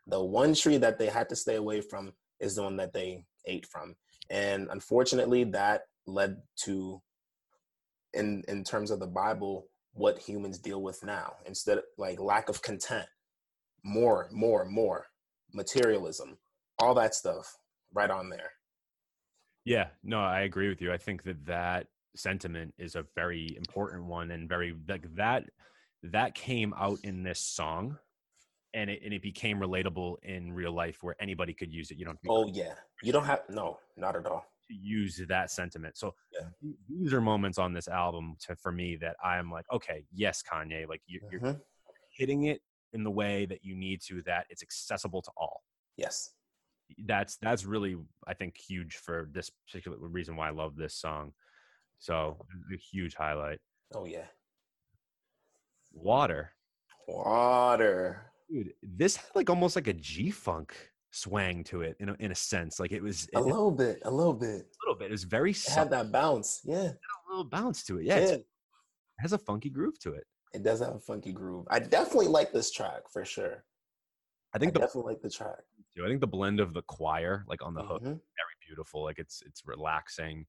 [0.06, 3.24] The one tree that they had to stay away from is the one that they
[3.46, 3.94] ate from.
[4.28, 7.00] And unfortunately, that led to,
[8.14, 11.34] in in terms of the Bible, what humans deal with now.
[11.46, 13.06] Instead of like lack of content,
[13.84, 15.06] more, more, more,
[15.52, 16.38] materialism,
[16.78, 17.56] all that stuff,
[17.92, 18.52] right on there.
[19.64, 20.92] Yeah, no, I agree with you.
[20.92, 25.44] I think that that sentiment is a very important one and very like that
[26.02, 27.96] that came out in this song
[28.74, 31.98] and it, and it became relatable in real life where anybody could use it.
[31.98, 34.44] You don't have to be Oh yeah, you don't have no, not at all.
[34.70, 35.96] To use that sentiment.
[35.98, 36.48] So Yeah.
[36.88, 40.88] these are moments on this album to, for me that I'm like, okay, yes, Kanye,
[40.88, 41.60] like you, you're Mhm.
[42.10, 45.62] hitting it in the way that you need to, that it's accessible to all.
[45.96, 46.32] Yes,
[47.06, 51.34] That's that's really I think huge for this particular reason why I love this song.
[51.98, 52.38] So
[52.72, 53.60] a huge highlight.
[53.94, 54.26] oh yeah,
[55.92, 56.52] Water,
[57.06, 58.32] water.
[58.48, 58.72] dude.
[58.82, 60.74] This had like almost like a G funk
[61.10, 62.78] swang to it in a, in a sense.
[62.80, 64.48] Like it was it, A little bit, a little bit.
[64.48, 65.06] A little bit.
[65.08, 66.60] It was very It subtle, had that bounce.
[66.64, 68.04] Yeah, a little bounce to it.
[68.06, 68.46] Yeah, it
[69.18, 70.24] has a funky groove to it.
[70.52, 71.66] It does have a funky groove.
[71.70, 73.64] I definitely like this track for sure.
[74.52, 75.60] I I think the definitely like the track.
[75.96, 76.04] too.
[76.04, 78.06] I think the blend of the choir, like on the hook, Mhm.
[78.06, 79.02] very beautiful.
[79.04, 80.46] Like it's it's relaxing.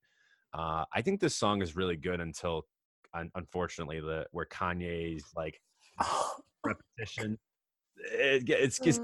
[0.54, 2.65] Uh, I think this song is really good until,
[3.13, 5.62] un- unfortunately, the where Kanye's like
[6.65, 7.38] repetition,
[8.11, 9.01] it, it's just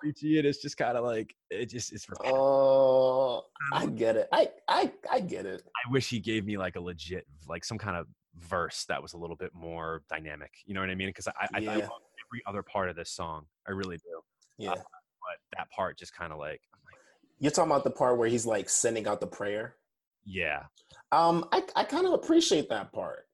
[0.00, 2.08] preachy and it's just kind of like it just it's.
[2.08, 2.38] repetitive.
[2.38, 4.28] Oh, I get it.
[4.32, 5.62] I I I get it.
[5.66, 8.06] I wish he gave me like a legit like some kind of
[8.38, 10.52] verse that was a little bit more dynamic.
[10.64, 11.08] You know what I mean?
[11.08, 11.90] Because I, I, I love
[12.28, 13.46] every other part of this song.
[13.66, 14.20] I really do.
[14.58, 14.74] Yeah.
[14.74, 17.00] But that part just kind of like, like,
[17.40, 19.76] You're talking about the part where he's like sending out the prayer.
[20.24, 20.64] yeah.
[21.10, 23.26] Um, I I kind of appreciate that part.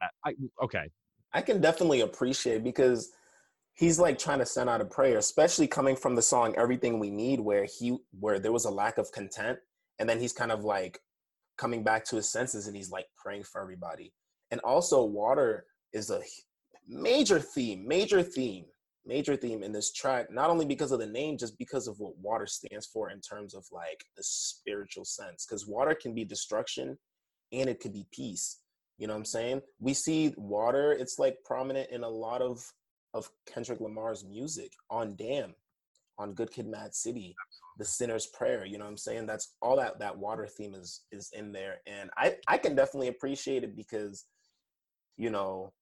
[0.00, 0.90] I, I okay.
[1.34, 3.10] I can definitely appreciate because
[3.74, 7.10] he's like trying to send out a prayer, especially coming from the song "Everything We
[7.10, 9.58] Need," where he where there was a lack of content,
[9.98, 11.00] and then he's kind of like
[11.58, 14.12] coming back to his senses and he's like praying for everybody.
[14.50, 16.20] And also, water is a
[16.88, 18.64] major theme, major theme,
[19.06, 20.30] major theme in this track.
[20.30, 23.54] Not only because of the name, just because of what water stands for in terms
[23.54, 25.46] of like the spiritual sense.
[25.46, 26.98] Because water can be destruction,
[27.52, 28.58] and it could be peace.
[28.98, 29.62] You know what I'm saying?
[29.80, 32.62] We see water, it's like prominent in a lot of
[33.14, 35.54] of Kendrick Lamar's music on Damn,
[36.18, 37.34] on Good Kid Mad City,
[37.78, 39.26] The Sinner's Prayer, you know what I'm saying?
[39.26, 43.08] That's all that that water theme is is in there and I I can definitely
[43.08, 44.24] appreciate it because
[45.16, 45.72] you know,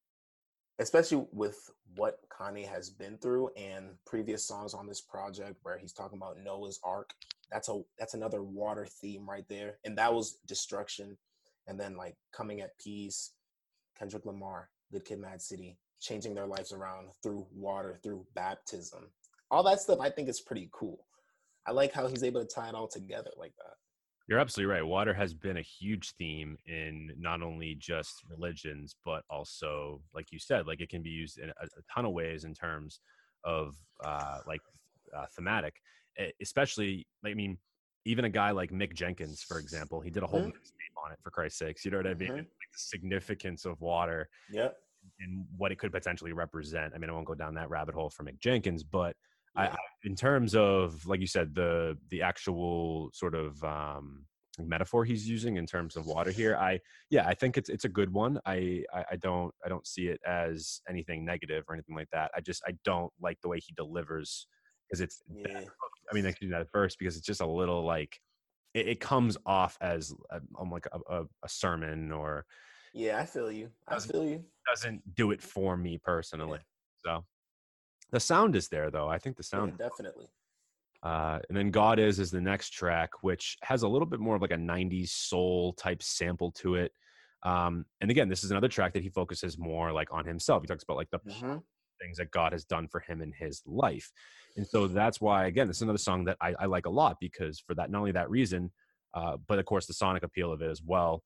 [0.79, 5.93] especially with what Kanye has been through and previous songs on this project where he's
[5.93, 7.11] talking about Noah's Ark.
[7.51, 9.79] That's a that's another water theme right there.
[9.85, 11.17] And that was destruction
[11.67, 13.33] and then like coming at peace,
[13.99, 19.11] Kendrick Lamar, Good Kid, Mad City, changing their lives around through water, through baptism,
[19.51, 20.01] all that stuff.
[20.01, 21.07] I think is pretty cool.
[21.67, 23.75] I like how he's able to tie it all together like that.
[24.29, 24.83] You're absolutely right.
[24.87, 30.39] Water has been a huge theme in not only just religions, but also, like you
[30.39, 33.01] said, like it can be used in a, a ton of ways in terms
[33.45, 34.61] of uh, like
[35.17, 35.75] uh, thematic,
[36.41, 37.07] especially.
[37.25, 37.59] I mean,
[38.05, 40.47] even a guy like Mick Jenkins, for example, he did a whole Mhm.
[40.47, 41.19] mixtape on it.
[41.23, 42.29] For Christ's sakes, you know what I mean?
[42.29, 42.37] Mhm.
[42.37, 44.77] Like the significance of water Yep.
[45.21, 46.93] And what it could potentially represent.
[46.95, 49.17] I mean, I won't go down that rabbit hole for Mick Jenkins, but
[49.57, 49.73] Yeah.
[49.73, 54.27] I, in terms of, like you said, the the actual sort of um,
[54.59, 57.89] metaphor he's using in terms of water here, I yeah, I think it's it's a
[57.89, 58.41] good one.
[58.47, 62.31] I, I I don't I don't see it as anything negative or anything like that.
[62.35, 64.47] I just I don't like the way he delivers
[64.89, 65.65] because it's Yeah.
[66.11, 68.19] I mean, excuse me, that first because it's just a little like
[68.75, 72.45] it, it comes off as a, um, like a, a, a sermon or
[72.93, 73.71] Yeah, I feel you.
[73.87, 74.45] I feel you.
[74.71, 76.61] Doesn't do it for me personally.
[77.05, 77.25] So
[78.11, 79.09] the sound is there though.
[79.09, 79.73] I think the Yeah, sound.
[79.77, 80.29] definitely.
[81.03, 84.37] Uh, and then God is is the next track, which has a little bit more
[84.37, 86.93] of like a '90s soul type sample to it.
[87.43, 90.63] Um, and again, this is another track that he focuses more like on himself.
[90.63, 91.65] He talks about like the Mhm.
[92.01, 94.11] things that God has done for him in his life.
[94.57, 97.17] And so that's why, again, this is another song that I, I like a lot
[97.21, 98.73] because for that, not only that reason,
[99.15, 101.23] uh, but of course the sonic appeal of it as well.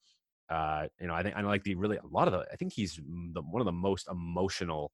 [0.51, 2.47] Uh, you know, I think I like the really a lot of the.
[2.53, 4.93] I think he's the, one of the most emotional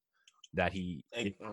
[0.55, 1.47] that he Like, in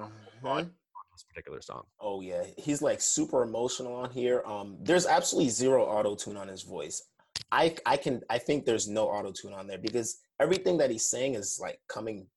[0.43, 0.69] mhm.
[1.11, 1.83] this particular song.
[1.99, 4.43] Oh yeah, he's like super emotional on here.
[4.45, 7.03] Um, there's absolutely zero auto tune on his voice.
[7.51, 11.05] I I can I think there's no auto tune on there because everything that he's
[11.05, 12.27] saying is like coming.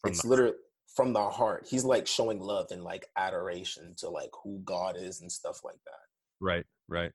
[0.00, 0.54] From it's the- literally
[0.94, 1.66] from the heart.
[1.68, 5.78] He's like showing love and like adoration to like who God is and stuff like
[5.86, 6.00] that.
[6.40, 7.10] Right, right.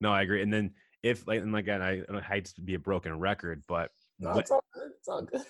[0.00, 0.42] No, I agree.
[0.42, 3.90] And then if like and again, I, I hate to be a broken record, but
[4.18, 4.90] No, it's all good.
[4.98, 5.42] It's all good.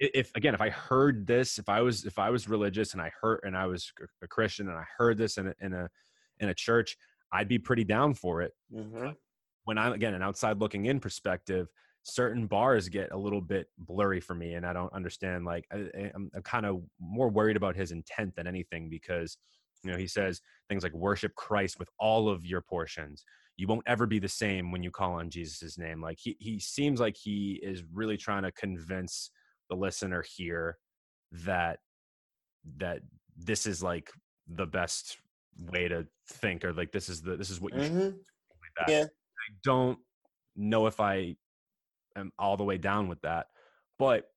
[0.00, 3.10] if again if i heard this if i was if i was religious and i
[3.20, 5.88] heard and i was a christian and i heard this in a in a
[6.40, 6.96] in a church
[7.32, 9.10] i'd be pretty down for it hmm
[9.64, 11.68] when i'm again an outside looking in perspective
[12.02, 16.10] certain bars get a little bit blurry for me and i don't understand like I-
[16.14, 19.38] i'm, I'm kind of more worried about his intent than anything because
[19.84, 23.24] you know he says things like worship christ with all of your portions
[23.56, 26.58] you won't ever be the same when you call on jesus' name like he, he
[26.58, 29.30] seems like he is really trying to convince
[29.70, 30.78] the listener here
[31.30, 31.78] that
[32.76, 33.00] that
[33.36, 34.10] this is like
[34.48, 35.18] the best
[35.56, 38.16] way to think or like this is the this is what you should hmm do
[38.78, 38.88] like.
[38.88, 39.04] Yeah.
[39.04, 39.98] I don't
[40.56, 41.36] know if I
[42.16, 43.46] am all the way down with that.
[43.98, 44.30] But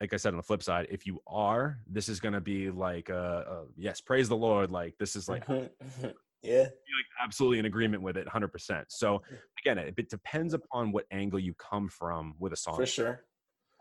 [0.00, 2.70] like I said on the flip side, if you are, this is going to be
[2.70, 4.70] like, uh, uh, yes, praise the Lord.
[4.70, 5.70] Like this is like, Mhm.
[6.44, 6.62] yeah.
[6.62, 8.86] like absolutely in agreement with it, hundred percent.
[8.88, 9.22] So
[9.64, 12.76] again, it, it depends upon what angle you come from with a song.
[12.76, 13.24] For sure.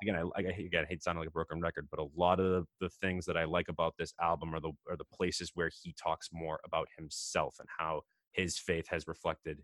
[0.01, 2.45] Again, I, I again I hate sounding like a broken record, but a lot of
[2.45, 5.69] the, the things that I like about this album are the are the places where
[5.83, 9.59] he talks more about himself and how his faith has reflected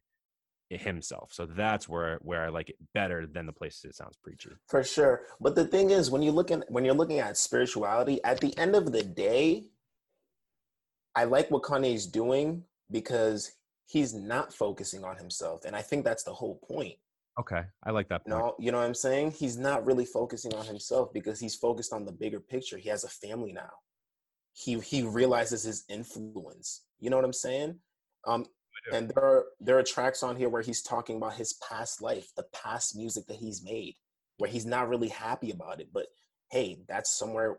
[0.70, 1.32] himself.
[1.34, 4.52] So that's where where I like it better than the places it sounds preachy.
[4.68, 5.24] For sure.
[5.42, 8.56] But the thing is, when you look at when you're looking at spirituality, at the
[8.58, 9.66] end of the day,
[11.16, 13.52] I like what Kanye's doing because
[13.86, 15.66] he's not focusing on himself.
[15.66, 16.96] And I think that's the whole point.
[17.40, 18.38] Okay, I like that point.
[18.38, 19.32] know, you know what I'm saying?
[19.32, 22.78] He's not really focusing on himself because he's focused on the bigger picture.
[22.78, 23.72] He has a family now.
[24.54, 26.84] He he realizes his influence.
[27.00, 27.80] You know what I'm saying?
[28.28, 28.46] Um,
[28.92, 32.28] and there are there are tracks on here where he's talking about his past life,
[32.36, 33.96] the past music that he's made,
[34.38, 35.90] where he's not really happy about it.
[35.94, 36.08] But
[36.52, 37.58] hey, that's somewhere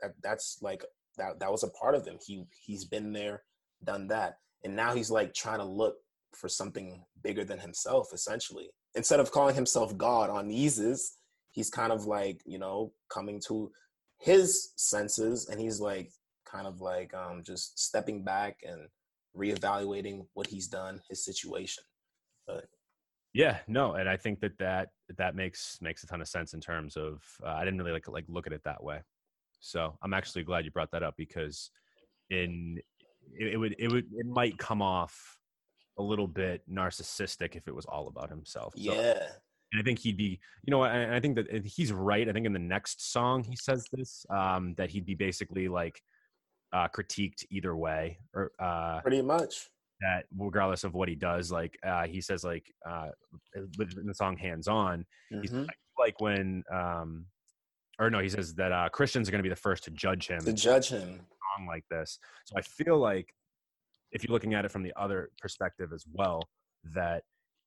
[0.00, 0.84] that that's like
[1.16, 2.18] that that was a part of him.
[2.26, 3.44] He he's been there,
[3.84, 5.96] done that, and now he's like trying to look
[6.34, 8.70] for something bigger than himself, essentially.
[8.94, 11.12] Instead of calling himself God on Yeezus,
[11.50, 13.70] he's kind of like you know coming to
[14.18, 16.10] his senses, and he's like
[16.46, 18.88] kind of like um just stepping back and
[19.36, 21.82] reevaluating what he's done, his situation.
[23.34, 26.60] Yeah, no, and I think that that that makes makes a ton of sense in
[26.60, 29.00] terms of uh, I didn't really like like look at it that way.
[29.60, 31.70] So I'm actually glad you brought that up because
[32.30, 32.78] in
[33.38, 35.38] it, it would it would it might come off
[35.98, 38.74] a little bit narcissistic if it was all about himself.
[38.76, 39.28] So, Yeah.
[39.72, 42.28] and I think he'd be, you know, and I think that he's right.
[42.28, 46.00] I think in the next song he says this um, that he'd be basically like
[46.72, 49.68] uh, critiqued either way, or uh, Pretty much.
[50.00, 53.08] that regardless of what he does, like uh, he says, like uh,
[53.76, 55.04] within the song "Hands On,"
[55.42, 55.66] he's Mhm.
[55.66, 57.26] like, like when, um,
[57.98, 60.28] or no, he says that uh, Christians are going to be the first to judge
[60.28, 61.20] him To judge him.
[61.66, 62.18] Like this.
[62.44, 63.32] So I feel like
[64.12, 66.42] if you're looking at it from the other perspective as well,
[66.94, 67.22] that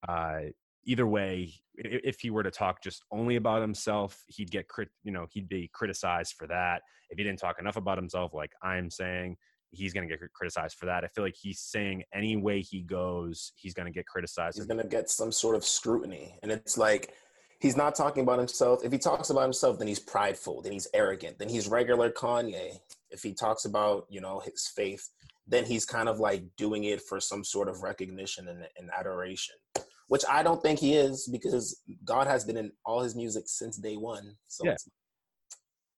[0.08, 0.42] uh,
[0.86, 5.12] either way, if he were to talk just only about himself, he'd get crit, you
[5.12, 6.82] know, he'd be criticized for that.
[7.10, 9.38] If he didn't talk enough about himself, like I'm saying,
[9.72, 11.04] he's going to get criticized for that.
[11.04, 14.58] I feel like he's saying any way he goes, he's going to get criticized.
[14.58, 17.14] He's gonna get some sort of scrutiny, and it's like
[17.60, 18.84] he's not talking about himself.
[18.84, 22.80] If he talks about himself, then he's prideful, then he's arrogant, then he's regular Kanye.
[23.10, 25.10] If he talks about you know his faith,
[25.48, 29.56] then he's kind of like doing it for some sort of recognition and, and adoration,
[30.08, 33.78] which I don't think he is because God has been in all his music since
[33.78, 34.36] day one.
[34.48, 34.76] So Yeah.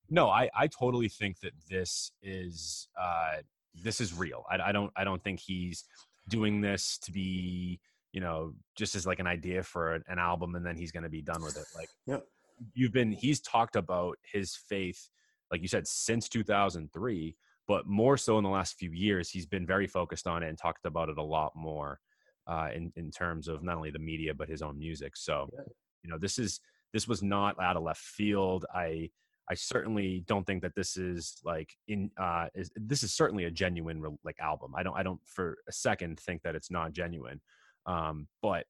[0.10, 3.38] No, I, I totally think that this is uh,
[3.76, 4.44] this is real.
[4.50, 5.84] I, I don't I don't think he's
[6.30, 7.80] doing this to be
[8.14, 11.10] you know just as like an idea for an, album and then he's going to
[11.10, 11.66] be done with it.
[11.76, 12.26] Like Yep.
[12.74, 15.10] you've been he's talked about his faith
[15.52, 17.36] like you said since 2003,
[17.70, 20.58] but more so in the last few years he's been very focused on it and
[20.58, 22.00] talked about it a lot more
[22.48, 25.16] uh, in in terms of not only the media but his own music.
[25.16, 25.64] So Yeah.
[26.04, 26.60] you know this is
[26.94, 28.66] this was not out of left field.
[28.74, 29.10] I
[29.50, 33.52] I certainly don't think that this is like in uh is this is certainly a
[33.52, 34.74] genuine like album.
[34.76, 37.40] I don't I don't for a second think that it's not genuine.
[37.88, 38.66] Um but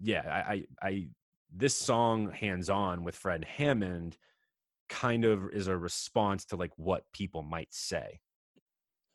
[0.00, 1.08] yeah, I I, I
[1.54, 4.16] this song hands on with Fred Hammond
[4.88, 8.20] kind of is a response to like what people might say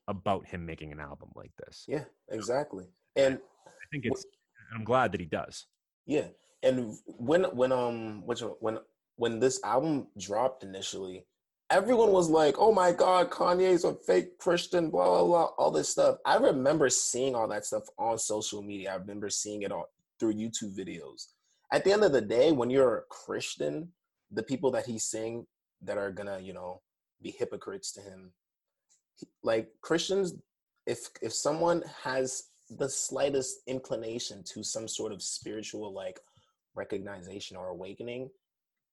[0.08, 1.86] about him making an album like this.
[1.88, 2.86] yeah, exactly.
[3.16, 4.26] And I think it's
[4.74, 5.66] I'm glad that he does.
[6.06, 6.28] Yeah,
[6.64, 8.80] and when when um which when
[9.16, 11.26] when this album dropped initially,
[11.72, 15.89] everyone was like, "Oh my God, Kanye's a fake Christian," blah blah blah, all this
[15.89, 16.17] stuff.
[16.26, 18.91] I remember seeing all that stuff on social media.
[18.91, 19.86] I remember seeing it on
[20.19, 21.28] through YouTube videos.
[21.72, 23.91] At the end of the day, when you're a Christian,
[24.30, 25.47] the people that he's seeing
[25.82, 26.82] that are gonna, you know,
[27.22, 28.34] be hypocrites to him,
[29.41, 30.36] like Christians,
[30.86, 36.19] if if someone has the slightest inclination to some sort of spiritual like
[36.76, 38.30] recognition or awakening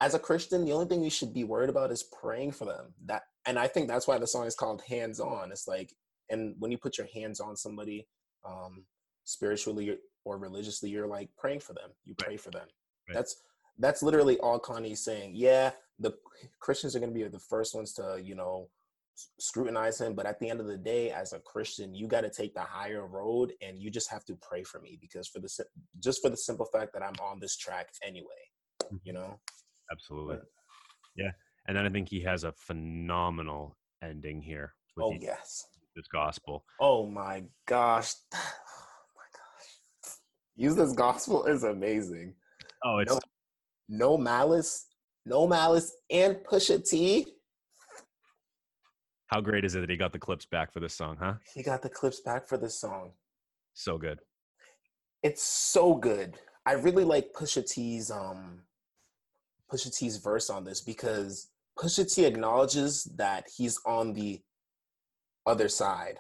[0.01, 2.95] as a christian the only thing you should be worried about is praying for them.
[3.07, 5.95] That and i think that's why the song is called hands on it's like
[6.31, 8.07] and when you put your hands on somebody
[8.45, 8.85] um
[9.25, 11.91] spiritually or religiously you're like praying for them.
[12.05, 12.67] You pray for them.
[13.09, 13.15] Right.
[13.15, 13.43] that's
[13.81, 15.33] that's literally all Kanye's saying.
[15.35, 16.15] Yeah the
[16.61, 18.69] christians are going to be the first ones to you know
[19.39, 22.31] scrutinize him but at the end of the day as a christian you got to
[22.31, 25.49] take the higher road and you just have to pray for me because for the
[25.99, 28.29] just for the simple fact that i'm on this track anyway
[29.03, 29.39] you know
[29.93, 30.37] Absolutely.
[30.37, 30.45] Right.
[31.17, 31.31] Yeah.
[31.67, 35.67] And then I think he has a phenomenal ending here with oh the- yes
[35.97, 36.65] this gospel.
[36.81, 38.39] oh my gosh oh
[39.17, 40.15] my gosh
[40.55, 42.35] use this gospel is amazing
[42.85, 43.19] Oh, it's No.
[43.89, 44.87] no malice
[45.27, 47.27] no malice and pusha t
[49.27, 51.35] how great is it that he got the Clipse back for this song, huh?
[51.55, 53.13] he got the Clipse back for this song
[53.75, 54.21] So good.
[55.23, 56.39] it's so good.
[56.65, 58.63] I really like Pusha T's um
[59.71, 61.49] Pusha T's verse on this because
[61.79, 64.41] Pusha T acknowledges that he's on the
[65.47, 66.19] other side.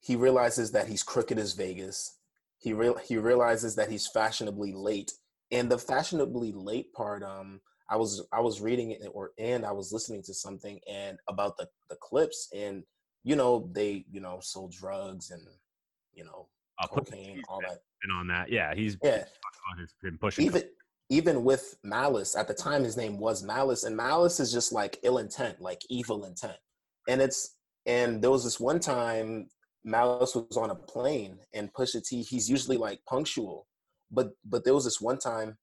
[0.00, 2.18] He realizes that he's crooked as Vegas.
[2.58, 5.12] He real he realizes that he's fashionably late.
[5.52, 9.72] And the fashionably late part, um, I was I was reading it or and I
[9.72, 12.84] was listening to something and about the the Clipse and
[13.24, 15.42] you know they you know sold drugs and
[16.12, 18.50] you know I'll cocaine all that in on that.
[18.50, 19.24] Yeah, he's yeah
[19.78, 20.46] he's been pushing.
[20.46, 20.62] even
[21.10, 24.98] even with malice at the time his name was malice and malice is just like
[25.02, 26.56] ill intent like evil intent.
[27.08, 27.56] And it's
[27.86, 29.48] and there was this one time
[29.84, 33.66] malice was on a plane and pusha t he's usually like punctual
[34.10, 35.56] but but there was this one time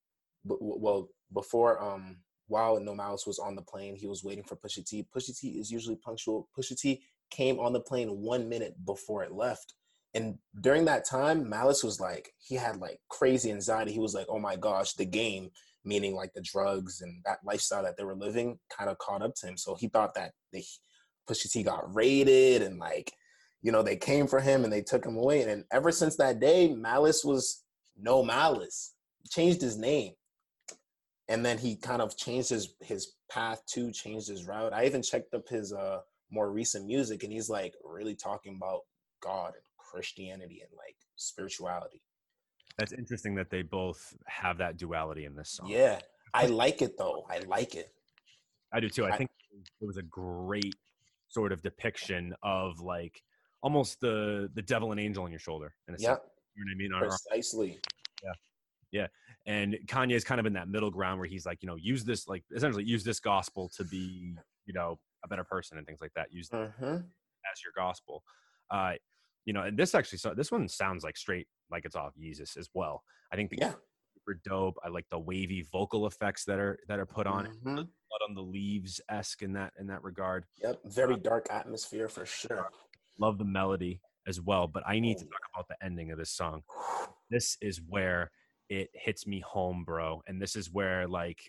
[0.47, 2.17] b- well before um
[2.47, 5.05] while no malice was on the plane he was waiting for pusha t.
[5.15, 6.49] Pusha t is usually punctual.
[6.57, 9.75] Pusha t came on the plane one minute before it left
[10.17, 13.91] and during that time, Malice was like, he had like crazy anxiety.
[13.91, 15.51] He was like, oh my gosh, the game,
[15.85, 19.35] meaning like the drugs and that lifestyle that they were living, kind of caught up
[19.35, 19.57] to him.
[19.57, 20.63] So he thought that they,
[21.29, 23.13] Pusha T got raided and like,
[23.61, 25.43] you know, they came for him and they took him away.
[25.43, 27.63] And ever since that day, Malice was
[27.95, 28.95] no Malice.
[29.21, 30.13] He changed his name.
[31.27, 34.73] And then he kind of changed his his path to changed his route.
[34.73, 35.99] I even checked up his uh
[36.31, 38.81] more recent music and he's like really talking about
[39.21, 42.01] God and Christianity and like spirituality.
[42.77, 45.67] That's interesting that they both have that duality in this song.
[45.69, 45.99] Yeah,
[46.33, 47.25] I like it though.
[47.29, 47.91] I like it.
[48.71, 49.05] I do too.
[49.05, 49.29] I I- think
[49.81, 50.75] it was a great
[51.29, 53.21] sort of depiction of like
[53.61, 55.73] almost the the devil and angel on your shoulder.
[55.87, 56.19] In a Yeah, sense.
[56.55, 57.09] You know what I mean?
[57.09, 57.79] Precisely.
[58.23, 58.33] Yeah.
[58.91, 59.07] Yeah.
[59.45, 62.03] and Kanye is kind of in that middle ground where he's like, you know, use
[62.03, 64.33] this like essentially use this gospel to be,
[64.65, 66.31] you know, a better person and things like that.
[66.31, 66.97] Use hmm
[67.51, 68.23] as your gospel.
[68.69, 68.93] Uh,
[69.47, 72.57] you know, and this actually so this one sounds like straight like it's off Yeezus
[72.57, 73.01] as well.
[73.31, 73.73] I think the Yeah.
[74.13, 74.75] super dope.
[74.83, 77.53] I like the wavy vocal effects that are that are put on it.
[77.63, 77.75] Mhm.
[77.75, 80.45] Blood on the leaves esque in that in that regard.
[80.57, 80.81] Yep.
[80.83, 82.69] Very dark atmosphere for sure.
[83.19, 84.67] love the melody as well.
[84.67, 86.61] But I need to talk about the ending of this song.
[87.29, 88.31] This is where
[88.69, 90.21] it hits me home, bro.
[90.27, 91.39] And this is where like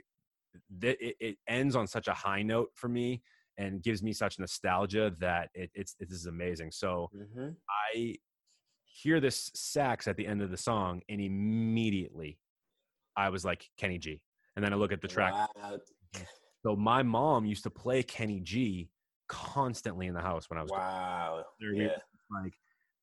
[0.80, 3.22] th- it, it ends on such a high note for me
[3.58, 6.70] and gives me such nostalgia that it, it's this is amazing.
[6.70, 7.56] So Mhm.
[7.68, 8.14] I
[8.84, 12.38] hear this sax at the end of the song, and immediately
[13.16, 14.20] I was like Kenny G.
[14.56, 15.32] And then I look at the track.
[15.56, 15.78] Wow.
[16.64, 18.90] So my mom used to play Kenny G
[19.28, 20.90] constantly in the house when I was growing up.
[20.90, 21.44] Wow.
[21.60, 21.98] There Yeah.
[22.30, 22.54] like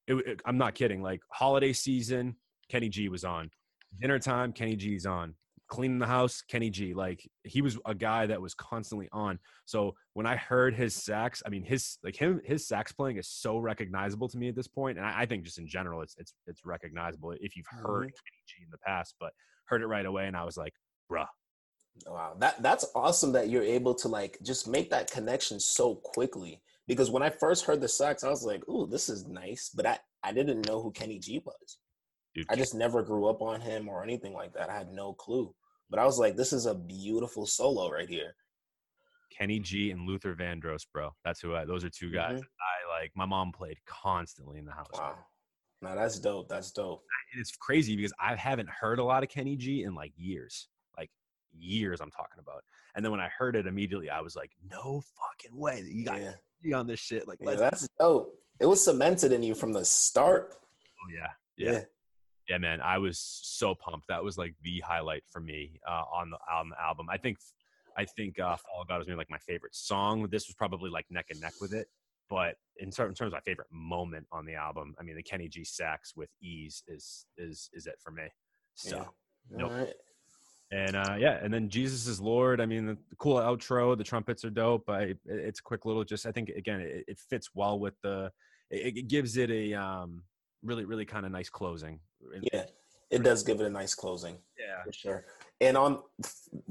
[0.08, 1.02] it, it- I'm not kidding.
[1.02, 2.36] Like holiday season,
[2.70, 3.52] Kenny G was on.
[4.00, 5.36] Dinner time, Kenny G's on.
[5.68, 6.94] Cleaning the house, Kenny G.
[6.94, 9.40] Like he was a guy that was constantly on.
[9.66, 13.28] So when I heard his sax, I mean his like him his sax playing is
[13.28, 16.16] so recognizable to me at this point, and I, I think just in general it's
[16.18, 18.26] it's it's recognizable if you've heard mm-hmm.
[18.26, 19.34] Kenny G in the past, but
[19.66, 20.74] heard it right away, and I was like,
[21.12, 21.26] bruh,
[22.06, 26.62] Wow, that that's awesome that you're able to like just make that connection so quickly.
[26.88, 29.86] Because when I first heard the sax, I was like, "Ooh, this is nice," but
[29.86, 31.78] I I didn't know who Kenny G was.
[32.36, 34.70] Dude, I just never grew up on him or anything like that.
[34.70, 35.56] I had no clue.
[35.90, 38.36] But I was like, "This is a beautiful solo right here."
[39.32, 41.12] Kenny G and Luther Vandross, bro.
[41.24, 41.66] That's who I.
[41.66, 42.44] Those are 2 guys Mhm.
[42.62, 43.12] I like.
[43.16, 44.88] My mom played constantly in the house.
[44.94, 45.18] Wow,
[45.82, 46.48] now that's dope.
[46.48, 47.04] That's dope.
[47.34, 50.70] and it's crazy because I haven't heard a lot of Kenny G in like years,
[50.98, 51.12] like
[51.52, 52.00] years.
[52.02, 52.64] I'm talking about.
[52.96, 56.22] And then when I heard it immediately, I was like, "No fucking way you got
[56.62, 58.42] Yeah, on this shit!" Like, yeah that's dope.
[58.60, 60.56] It was cemented in you from the start.
[60.56, 61.28] oh, yeah,
[61.58, 61.84] yeah, yeah,
[62.50, 62.82] man.
[62.82, 64.08] I was so pumped.
[64.08, 67.08] That was like the highlight for me uh, on the on the album.
[67.10, 67.38] I think,
[67.98, 70.28] I think uh, "Follow God" was maybe like my favorite song.
[70.30, 71.88] This was probably like neck and neck with it.
[72.30, 75.24] But in, ter- in terms of my favorite moment on the album, I mean, the
[75.24, 78.24] Kenny G sax with ease is is is it for me.
[78.74, 78.96] So.
[78.98, 79.58] Yeah.
[79.58, 79.72] Nope.
[79.72, 79.94] Right.
[80.72, 82.60] And uh, yeah, and then Jesus is Lord.
[82.60, 84.90] I mean, the, the cool outro, the trumpets are dope.
[84.90, 87.94] I, it- it's a quick little, just I think again, it, it fits well with
[88.02, 88.32] the.
[88.72, 90.24] It, it gives it a um,
[90.64, 92.00] really, really kind of nice closing.
[92.54, 92.66] Yeah,
[93.10, 94.38] it does give it a nice closing.
[94.60, 95.26] yeah, for sure.
[95.62, 96.00] And on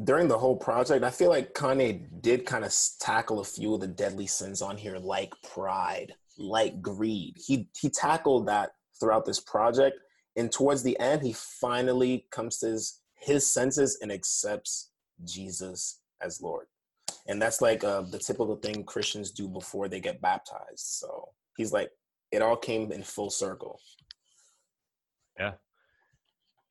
[0.05, 3.81] during the whole project, I feel like Kanye did kind of tackle a few of
[3.81, 7.37] the deadly sins on here, like pride, like greed.
[7.45, 9.97] He he tackled that throughout this project,
[10.37, 14.91] and towards the end, he finally comes to his his senses and accepts
[15.25, 16.67] Jesus as Lord.
[17.27, 20.81] And that's like uh, the typical thing Christians do before they get baptized.
[20.81, 21.91] So he's like,
[22.33, 23.81] it all came in full circle.
[25.39, 25.53] Yeah.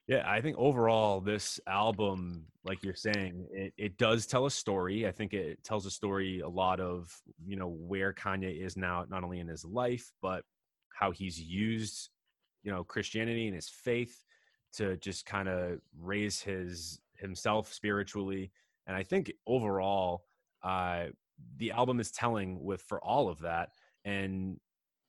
[0.05, 5.07] Yeah, I think overall, this album, like you're saying, it, it does tell a story.
[5.07, 7.09] I think it tells a story a lot of
[7.45, 10.43] you know where Kanye is now, not only in his life, but
[10.93, 12.09] how he's used
[12.63, 14.25] you know Christianity and his faith
[14.73, 18.51] to just kind of raise his himself spiritually
[18.87, 20.25] and i think overall
[20.63, 21.05] uh
[21.57, 23.69] the album is telling with for all of that
[24.03, 24.59] and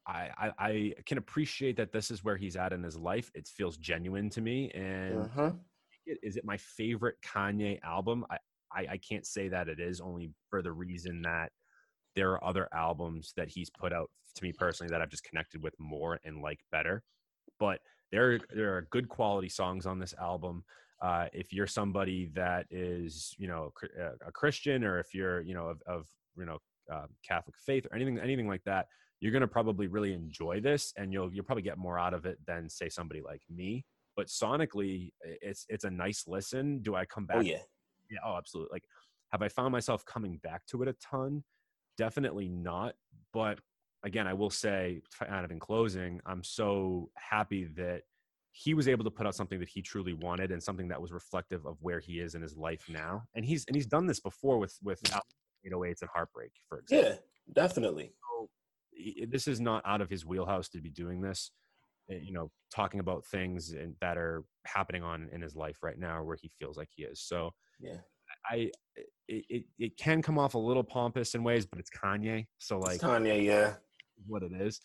[0.06, 3.30] I, I i can appreciate that this is where he's at in his life.
[3.34, 5.30] It feels genuine to me and
[6.06, 8.24] it- is it my favorite kanye album?
[8.30, 8.38] I,
[8.72, 11.52] I i can't say that it is only for the reason that
[12.14, 15.62] there are other albums that he's put out to me personally that i've just connected
[15.62, 17.02] with more and like better.
[17.58, 17.80] But
[18.12, 20.64] there there are good quality songs on this album.
[21.00, 25.40] Uh, if you're somebody that is you know cr- uh, a christian or if you're
[25.42, 26.58] you know of, of you know
[26.92, 28.86] uh, catholic faith or anything anything like that
[29.24, 32.26] you're going to probably really enjoy this and you'll you'll probably get more out of
[32.26, 33.84] it than say somebody like me.
[34.16, 36.80] But sonically it's it's a nice listen.
[36.80, 37.36] Do i come oh, back?
[37.38, 37.62] Oh yeah.
[38.10, 38.70] yeah oh absolutely.
[38.72, 38.84] Like
[39.32, 41.42] have i found myself coming back to it a ton?
[41.96, 42.96] Definitely not.
[43.32, 43.60] But
[44.02, 48.02] again i will say kind of in closing i'm so happy that
[48.52, 51.10] he was able to put out something that he truly wanted and something that was
[51.10, 53.24] reflective of where he is in his life now.
[53.34, 55.74] And he's and he's done this before with with mm-hmm.
[55.74, 57.10] 808s and heartbreak for example.
[57.10, 57.16] Yeah,
[57.52, 58.12] definitely.
[59.28, 61.50] This is not out of his wheelhouse to be doing this
[62.10, 65.98] uh, you know talking about things and that are happening on in his life right
[65.98, 67.98] now where he feels like he is so Yeah.
[68.50, 68.70] i
[69.28, 72.78] it, it, it can come off a little pompous in ways but it's kanye so
[72.78, 73.74] Like like Kanye, yeah.
[74.26, 74.80] what it is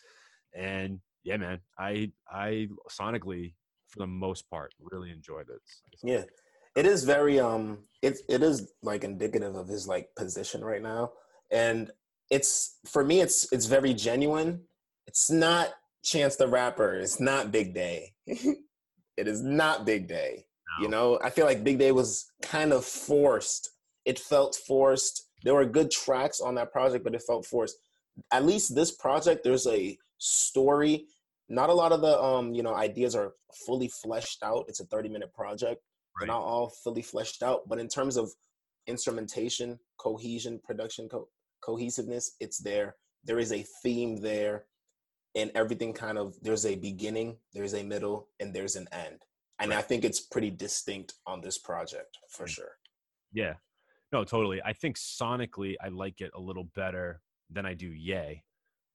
[0.57, 3.53] and yeah man i i sonically
[3.87, 5.61] for the most part really enjoyed it
[6.03, 6.23] Yeah.
[6.75, 11.11] It is very um it it is like indicative of his like position right now.
[11.51, 11.89] And
[12.29, 14.61] it's for me it's it's very genuine.
[15.07, 15.69] It's not
[16.03, 18.13] Chance the Rapper, it's not Big Day.
[18.25, 20.45] it is not Big Day.
[20.81, 23.71] You know, I feel like Big Day was kind of forced.
[24.05, 25.27] It felt forced.
[25.43, 27.75] There were good tracks on that project, but it felt forced.
[28.31, 31.07] At least this project, there's a story.
[31.49, 33.33] Not a lot of the um, you know, ideas are
[33.65, 34.65] fully fleshed out.
[34.67, 35.81] It's a 30 minute project.
[36.19, 36.33] They're Right.
[36.33, 38.31] not all fully fleshed out, but in terms of
[38.87, 41.29] instrumentation, cohesion, production, co-
[41.69, 42.95] cohesiveness, it's there.
[43.23, 44.65] There is a theme there.
[45.35, 49.19] and everything kind of there's a beginning, there's a middle, and there's an end.
[49.59, 52.55] And I think it's pretty distinct on this project for Mm.
[52.55, 52.71] sure.
[53.31, 53.53] Yeah.
[54.11, 54.59] No, totally.
[54.63, 58.43] I think sonically I like it a little better than I do Ye,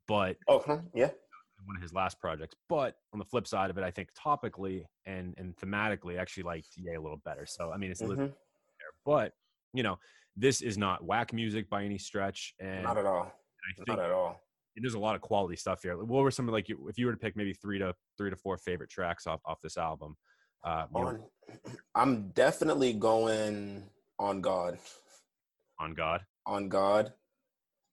[0.09, 0.61] but Oh,
[0.93, 1.13] yeah.
[1.67, 2.57] one of his last projects.
[2.69, 6.43] But on the flip side of it, I think topically and and thematically I actually
[6.53, 7.47] liked Ye a little better.
[7.47, 8.37] So I mean it's a little Mhm.
[8.81, 8.93] there.
[9.05, 9.29] But
[9.73, 9.97] you know,
[10.37, 12.55] this is not whack music by any stretch.
[12.61, 13.33] And Not at all.
[13.77, 14.41] Think Not at all.
[14.77, 15.97] there's a lot of quality stuff here.
[15.97, 18.37] What were some of like if you were to pick maybe three to three to
[18.37, 20.17] four favorite tracks off off this album?
[20.65, 21.21] Uh, On,
[21.95, 23.85] I'm definitely going
[24.19, 24.79] on God.
[25.79, 27.13] on God, On God.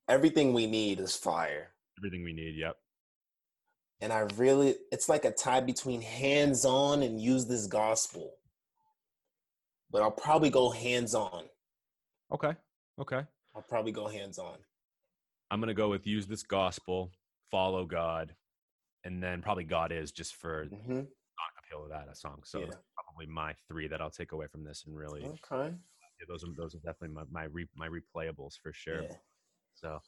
[0.10, 1.70] Everything we need is fire.
[1.98, 2.56] everything we need.
[2.58, 2.76] Yep.
[4.02, 8.34] And I really, it's like a tie between hands on and use this gospel.
[9.92, 11.44] But I'll probably go hands on.
[12.32, 12.54] Okay.
[13.00, 13.22] Okay.
[13.56, 14.58] I'll probably go hands on.
[15.50, 17.12] I'm gonna go with use this gospel,
[17.50, 18.34] follow God,
[19.04, 21.02] and then probably God is just for hmm
[21.58, 22.42] appeal of that a song.
[22.46, 22.70] So Yeah.
[22.96, 25.76] probably my three that I'll take away from this and really Okay.
[25.76, 29.04] yeah, those are those are definitely my my, re, my replayables for sure.
[29.04, 29.16] Yeah.
[29.74, 30.02] So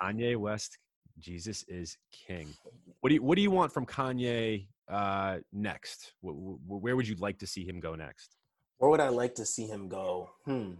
[0.00, 0.78] Kanye West,
[1.18, 2.48] Jesus is King.
[3.00, 6.14] What do you what do you want from Kanye uh, next?
[6.22, 8.36] Wh- wh- where would you like to see him go next
[8.78, 10.30] Where would I like to see him go?
[10.46, 10.72] Hmm.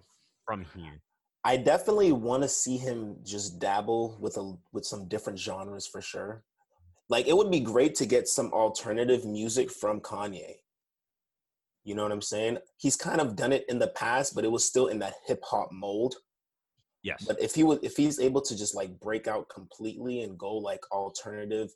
[0.46, 1.00] From here?
[1.44, 6.00] I definitely want to see him just dabble with a with some different genres for
[6.00, 6.42] sure.
[7.10, 10.56] Like it would be great to get some alternative music from Kanye.
[11.84, 12.58] You know what I'm saying?
[12.78, 15.42] He's kind of done it in the past, but it was still in that hip
[15.44, 16.14] hop mold.
[17.02, 17.22] Yes.
[17.26, 20.54] But if he would if he's able to just like break out completely and go
[20.54, 21.70] like alternative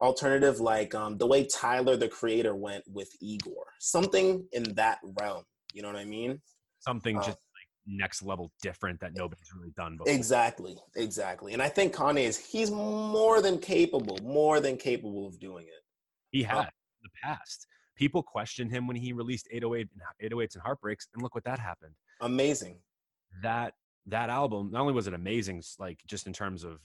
[0.00, 3.66] alternative like um the way Tyler the creator went with Igor.
[3.80, 5.42] Something in that realm.
[5.74, 6.40] You know what I mean?
[6.78, 7.38] Something uh, just
[7.86, 10.12] next level different that nobody's really done before.
[10.12, 11.52] Exactly, exactly.
[11.52, 15.82] And I think Kanye is he's more than capable, more than capable of doing it.
[16.30, 17.66] He had in the past.
[17.96, 19.88] People questioned him when he released 808
[20.20, 21.94] and 808s and Heartbreaks, and look what that happened.
[22.20, 22.78] Amazing.
[23.42, 23.74] That
[24.06, 26.78] that album not only was it amazing, like just in terms of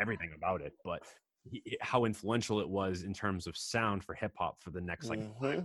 [0.00, 1.02] everything about it, but
[1.44, 5.08] he, how influential it was in terms of sound for hip hop for the next
[5.08, 5.64] like Mhm, years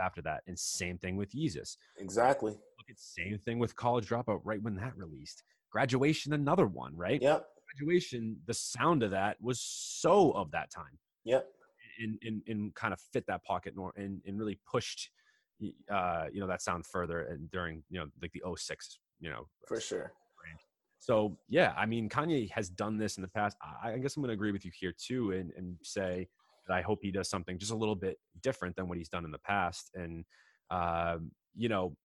[0.00, 0.42] after that.
[0.46, 1.76] And same thing with Yeezus.
[1.98, 2.56] Exactly.
[2.96, 5.42] Same thing with College Dropout right when that released.
[5.70, 7.20] Graduation, another one, right?
[7.20, 7.46] Yep.
[7.76, 10.98] Graduation, the sound of that was so of that time.
[11.24, 11.46] Yep.
[12.00, 15.10] and, and, and kind of fit that pocket nor and, and really pushed
[15.90, 19.48] uh, you know that sound further and during you know like the 06 you know
[19.66, 20.12] For sure.
[20.98, 24.22] so yeah i mean kanye has done this in the past i, I guess i'm
[24.22, 26.28] going to agree with you here too and, and say
[26.68, 29.24] that i hope he does something just a little bit different than what he's done
[29.24, 30.24] in the past and
[30.70, 31.96] um, you know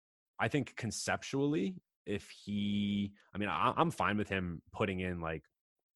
[0.42, 1.76] i think conceptually
[2.06, 5.44] if he i mean I, i'm fine with him putting in like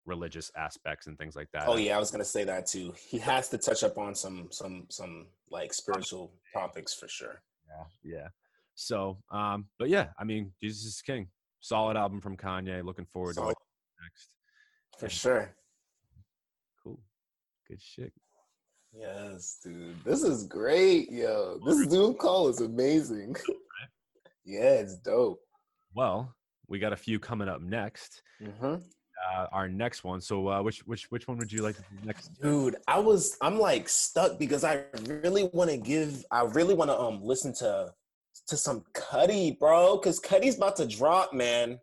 [0.05, 2.93] religious aspects and things like that Oh yeah, I was gonna say that too.
[3.09, 7.41] He has to touch up on some some some like spiritual topics for sure.
[7.67, 8.27] Yeah, yeah.
[8.75, 11.27] So, um, but yeah, I mean, Jesus is King.
[11.59, 12.83] Solid album from Kanye.
[12.83, 13.47] Looking forward to Solid.
[13.47, 13.57] what
[14.03, 14.29] next.
[14.99, 15.55] For sure.
[16.83, 16.99] Cool,
[17.67, 18.13] good shit.
[18.93, 19.95] Yes, dude.
[20.05, 21.59] This is great, yo.
[21.65, 23.35] This Zoom call is amazing.
[24.45, 25.39] yeah, it's dope.
[25.93, 26.33] Well,
[26.67, 28.21] we got a few coming up next.
[28.41, 28.75] hmm
[29.31, 30.21] Uh, our next one.
[30.21, 32.29] So, uh, which which which one would you like next?
[32.41, 36.89] Dude, I was I'm like stuck because I really want to give I really want
[36.91, 37.93] to um listen to
[38.47, 41.79] to some Cudi, bro, cuz Cudi's about to drop, man.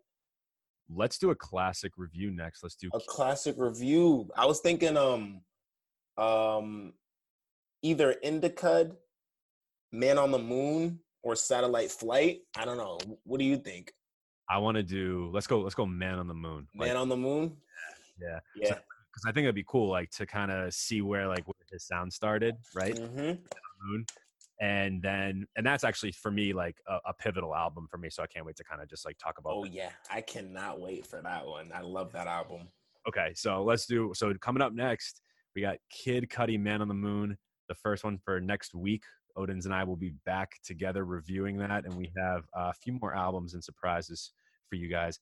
[0.89, 2.61] Let's do a classic review next.
[2.61, 2.89] Let's do.
[2.93, 4.29] A classic review.
[4.37, 5.41] I was thinking um
[6.17, 6.93] um
[7.81, 8.95] either Indicud,
[9.91, 12.41] Man on the Moon or Satellite Flight.
[12.57, 12.99] I don't know.
[13.23, 13.93] What do you think?
[14.49, 15.29] I want to do.
[15.33, 15.61] Let's go.
[15.61, 15.85] Let's go.
[15.85, 16.67] Man on the Moon.
[16.75, 17.55] Man on the Moon?
[18.21, 18.39] yeah.
[18.55, 18.67] Yeah.
[18.67, 21.85] Because I think it'd be cool, like to kind of see where like where his
[21.85, 22.95] sound started, right?
[22.95, 23.39] Mhm.
[23.83, 24.05] Moon.
[24.61, 28.09] And then, and that's actually for me like a, a pivotal album for me.
[28.09, 29.53] So I can't wait to kind of just like talk about.
[29.53, 29.73] Oh that.
[29.73, 31.71] yeah, I cannot wait for that one.
[31.73, 32.67] I love that album.
[33.07, 34.11] Okay, so let's do.
[34.15, 35.21] So coming up next,
[35.55, 37.37] we got Kid Cudi, Man on the Moon,
[37.69, 39.03] the first one for next week.
[39.35, 43.15] Odin's and I will be back together reviewing that, and we have a few more
[43.15, 44.31] albums and surprises
[44.69, 45.19] for you guys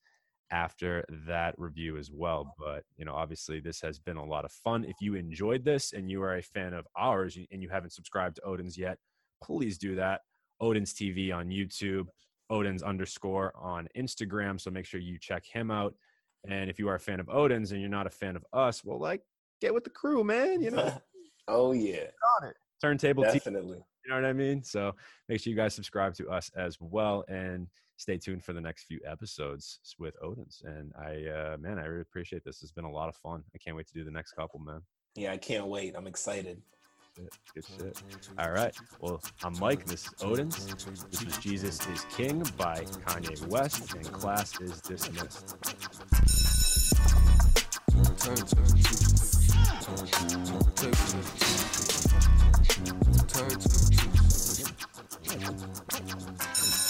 [0.51, 2.53] after that review as well.
[2.59, 4.83] But you know, obviously, this has been a lot of fun.
[4.83, 8.35] If you enjoyed this and you are a fan of ours and you haven't subscribed
[8.37, 8.97] to Odin's yet,
[9.43, 10.21] please do that.
[10.59, 12.07] Odin's TV on YouTube,
[12.49, 14.59] Odin's underscore on Instagram.
[14.59, 15.95] So make sure you check him out.
[16.47, 18.83] And if you are a fan of Odin's and you're not a fan of us,
[18.83, 19.21] well, like
[19.61, 20.61] get with the crew, man.
[20.61, 21.01] You know,
[21.47, 22.07] oh yeah,
[22.81, 23.81] turntable TV.
[24.03, 24.63] You know what I mean?
[24.63, 24.93] So
[25.29, 28.85] make sure you guys subscribe to us as well and stay tuned for the next
[28.85, 30.63] few episodes with Odin's.
[30.65, 32.63] And I, uh, man, I really appreciate this.
[32.63, 33.43] It's been a lot of fun.
[33.53, 34.81] I can't wait to do the next couple, man.
[35.15, 35.93] Yeah, I can't wait.
[35.95, 36.61] I'm excited.
[37.53, 38.01] Good shit.
[38.39, 38.73] All right.
[39.01, 39.85] Well, I'm Mike.
[39.85, 40.65] This is Odin's.
[41.09, 45.57] This is Jesus is King by Kanye West, and class is dismissed.
[53.33, 53.80] Turn,
[55.41, 56.80] 天井の近く。